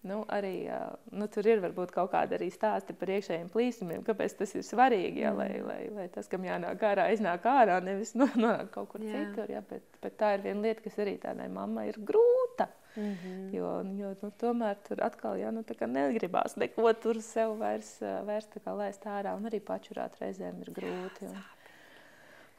[0.03, 0.71] nu, arī,
[1.11, 5.19] nu, tur ir varbūt kaut kāda arī stāsti par iekšējiem plīsumiem, kāpēc tas ir svarīgi,
[5.19, 9.01] jā, lai, lai, lai tas, kam jānāk ārā, iznāk ārā, nevis no- nonāk kaut kur
[9.01, 9.11] Jā.
[9.11, 9.51] citur.
[9.51, 12.67] Jā, bet, bet tā ir viena lieta, kas arī tādai mammai ir grūta.
[12.95, 13.53] Mm -hmm.
[13.55, 19.05] Jo, jo nu, tomēr tur atkal jā, nu, negribās neko tur sev vairs, vairs laist
[19.05, 19.35] ārā.
[19.35, 21.29] Un arī pačurāt reizēm ir grūti.
[21.29, 21.37] Un,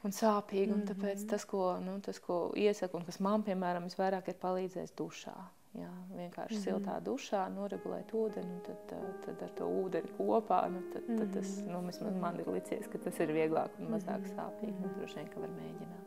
[0.04, 0.72] un sāpīgi.
[0.72, 4.96] Un tāpēc tas, ko, nu, tas, ko iesaku, un kas man, piemēram, visvairāk ir palīdzējis
[4.98, 5.36] dušā.
[5.74, 6.64] Jā, vienkārši mm -hmm.
[6.64, 10.60] siltā dušā noregulēt ūdeni, un tad, ā, tad ar to ūdeni kopā.
[10.70, 14.28] Nu, tad, tad tas, nu, vismaz man ir licies, ka tas ir vieglāk un mazāk
[14.36, 14.76] sāpīgi.
[14.80, 16.03] Nu, droši vien, ka var mēģināt.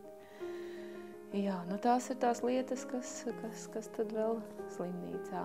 [1.36, 3.10] Jā, nu tās ir tās lietas, kas,
[3.42, 4.40] kas, kas tad vēl
[4.78, 5.44] slimnīcā.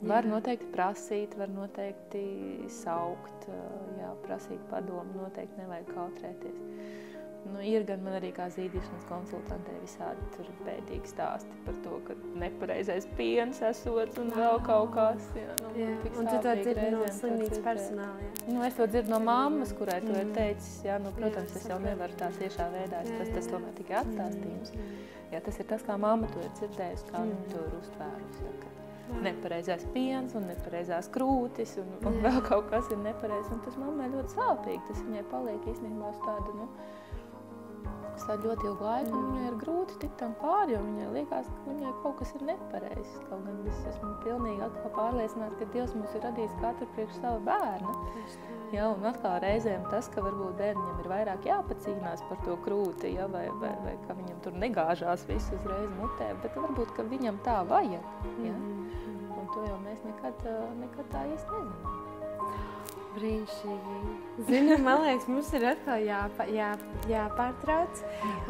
[0.00, 0.30] Var Jā.
[0.30, 2.22] noteikti prasīt, var noteikti
[2.72, 3.48] saukt,
[3.98, 6.62] jā, prasīt padomu, noteikti nevajag kautrēties.
[7.48, 12.14] Nu, ir gan man arī kā zīdīšanas konsultantē visādi tur bēdīgi stāsti par to, ka
[12.42, 15.30] nepareizais piens esot un vēl kaut kas.
[15.34, 15.88] Jā, nu, Jā.
[16.20, 18.20] Un tu to dzirdi no slimnīcas personāla.
[18.26, 18.52] jā?
[18.52, 20.34] Nu, es to dzirdu no mammas, kurai to ir Mm.
[20.36, 20.82] teicis.
[20.84, 23.00] Jā, nu, protams, Jā, es jau nevaru tā tiešā veidā.
[23.08, 24.72] Jā, Tas, tas tomēr tikai atstāstījums.
[25.32, 28.44] Jā, tas ir tas, kā mamma to ir dzirdējusi, kā viņa to ir uztvērusi.
[28.44, 28.68] Jā, ka
[29.22, 33.50] Nepareizais piens un nepareizās krūtis un, un vēl kaut kas ir nepareizs.
[33.50, 34.86] un Tas mammai ļoti sāpīgi.
[34.86, 36.68] Tas viņai paliek īstenībā uz tādu, nu,
[38.28, 39.12] tādu ļoti ilgu laiku.
[39.16, 42.46] un Viņai ir grūti tikt tam pāri, jo viņai liekas, ka viņai kaut kas ir
[42.48, 43.18] nepareizs.
[43.28, 47.20] Kaut gan es esmu pilnīgi pārliecināta, ka Dievs mums ir radījis katru priekš.
[48.14, 48.58] Tieši tā.
[48.70, 53.26] Jā, un atkal reizēm tas, ka varbūt bērnam ir vairāk jāpacīnās par to krūti, ja,
[53.30, 57.56] vai, vai, vai ka viņam tur negāžās viss uzreiz mutē, bet varbūt ka viņam tā
[57.66, 58.06] vajag.
[58.44, 58.54] Ja?
[58.54, 58.78] Mhm.
[59.40, 60.46] Un to jau mēs nekad,
[60.78, 61.98] nekad tā īsti nezinām.
[63.10, 64.44] Brīnišķīgi.
[64.46, 66.68] Zini, man liekas, mums ir atkal jāpa, jā,
[67.10, 68.02] jāpārtrauc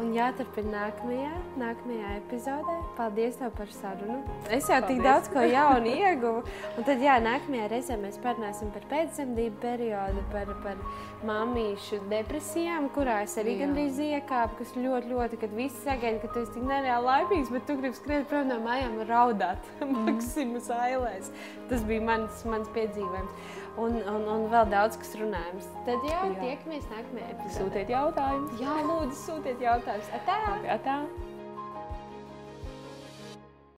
[0.03, 2.75] un jāturpina nākamajā, nākamajā epizodē.
[2.97, 4.19] Paldies tev par sarunu.
[4.47, 5.07] Es jau tik Paldies.
[5.07, 6.43] daudz ko jaunu ieguvu.
[6.77, 10.83] Un tad, jā, nākamajā reizē mēs parunāsim par pēcdzemdību periodu, par, par
[11.27, 13.65] mammīšu depresijām, kurā es arī Jā.
[13.65, 17.67] gandrīz iekāpu, kas ļoti, ļoti, kad visi sagaida, ka tu esi tik nereāli laimīgs, bet
[17.69, 19.73] tu gribi skriet prom no mājām un raudāt
[20.05, 21.33] Maksimas ailēs.
[21.69, 23.59] Tas bija mans, mans piedzīvojums.
[23.79, 25.67] Un, un, un vēl daudz kas runājams.
[25.87, 26.39] Tad jā, Jā.
[26.41, 27.57] tiekamies nākamajā epizodē.
[27.57, 28.57] Sūtiet jautājumus.
[28.59, 30.09] Jā, lūdzu, sūtiet jautājumus.
[30.17, 30.39] Atā!
[30.67, 30.97] Jā, tā.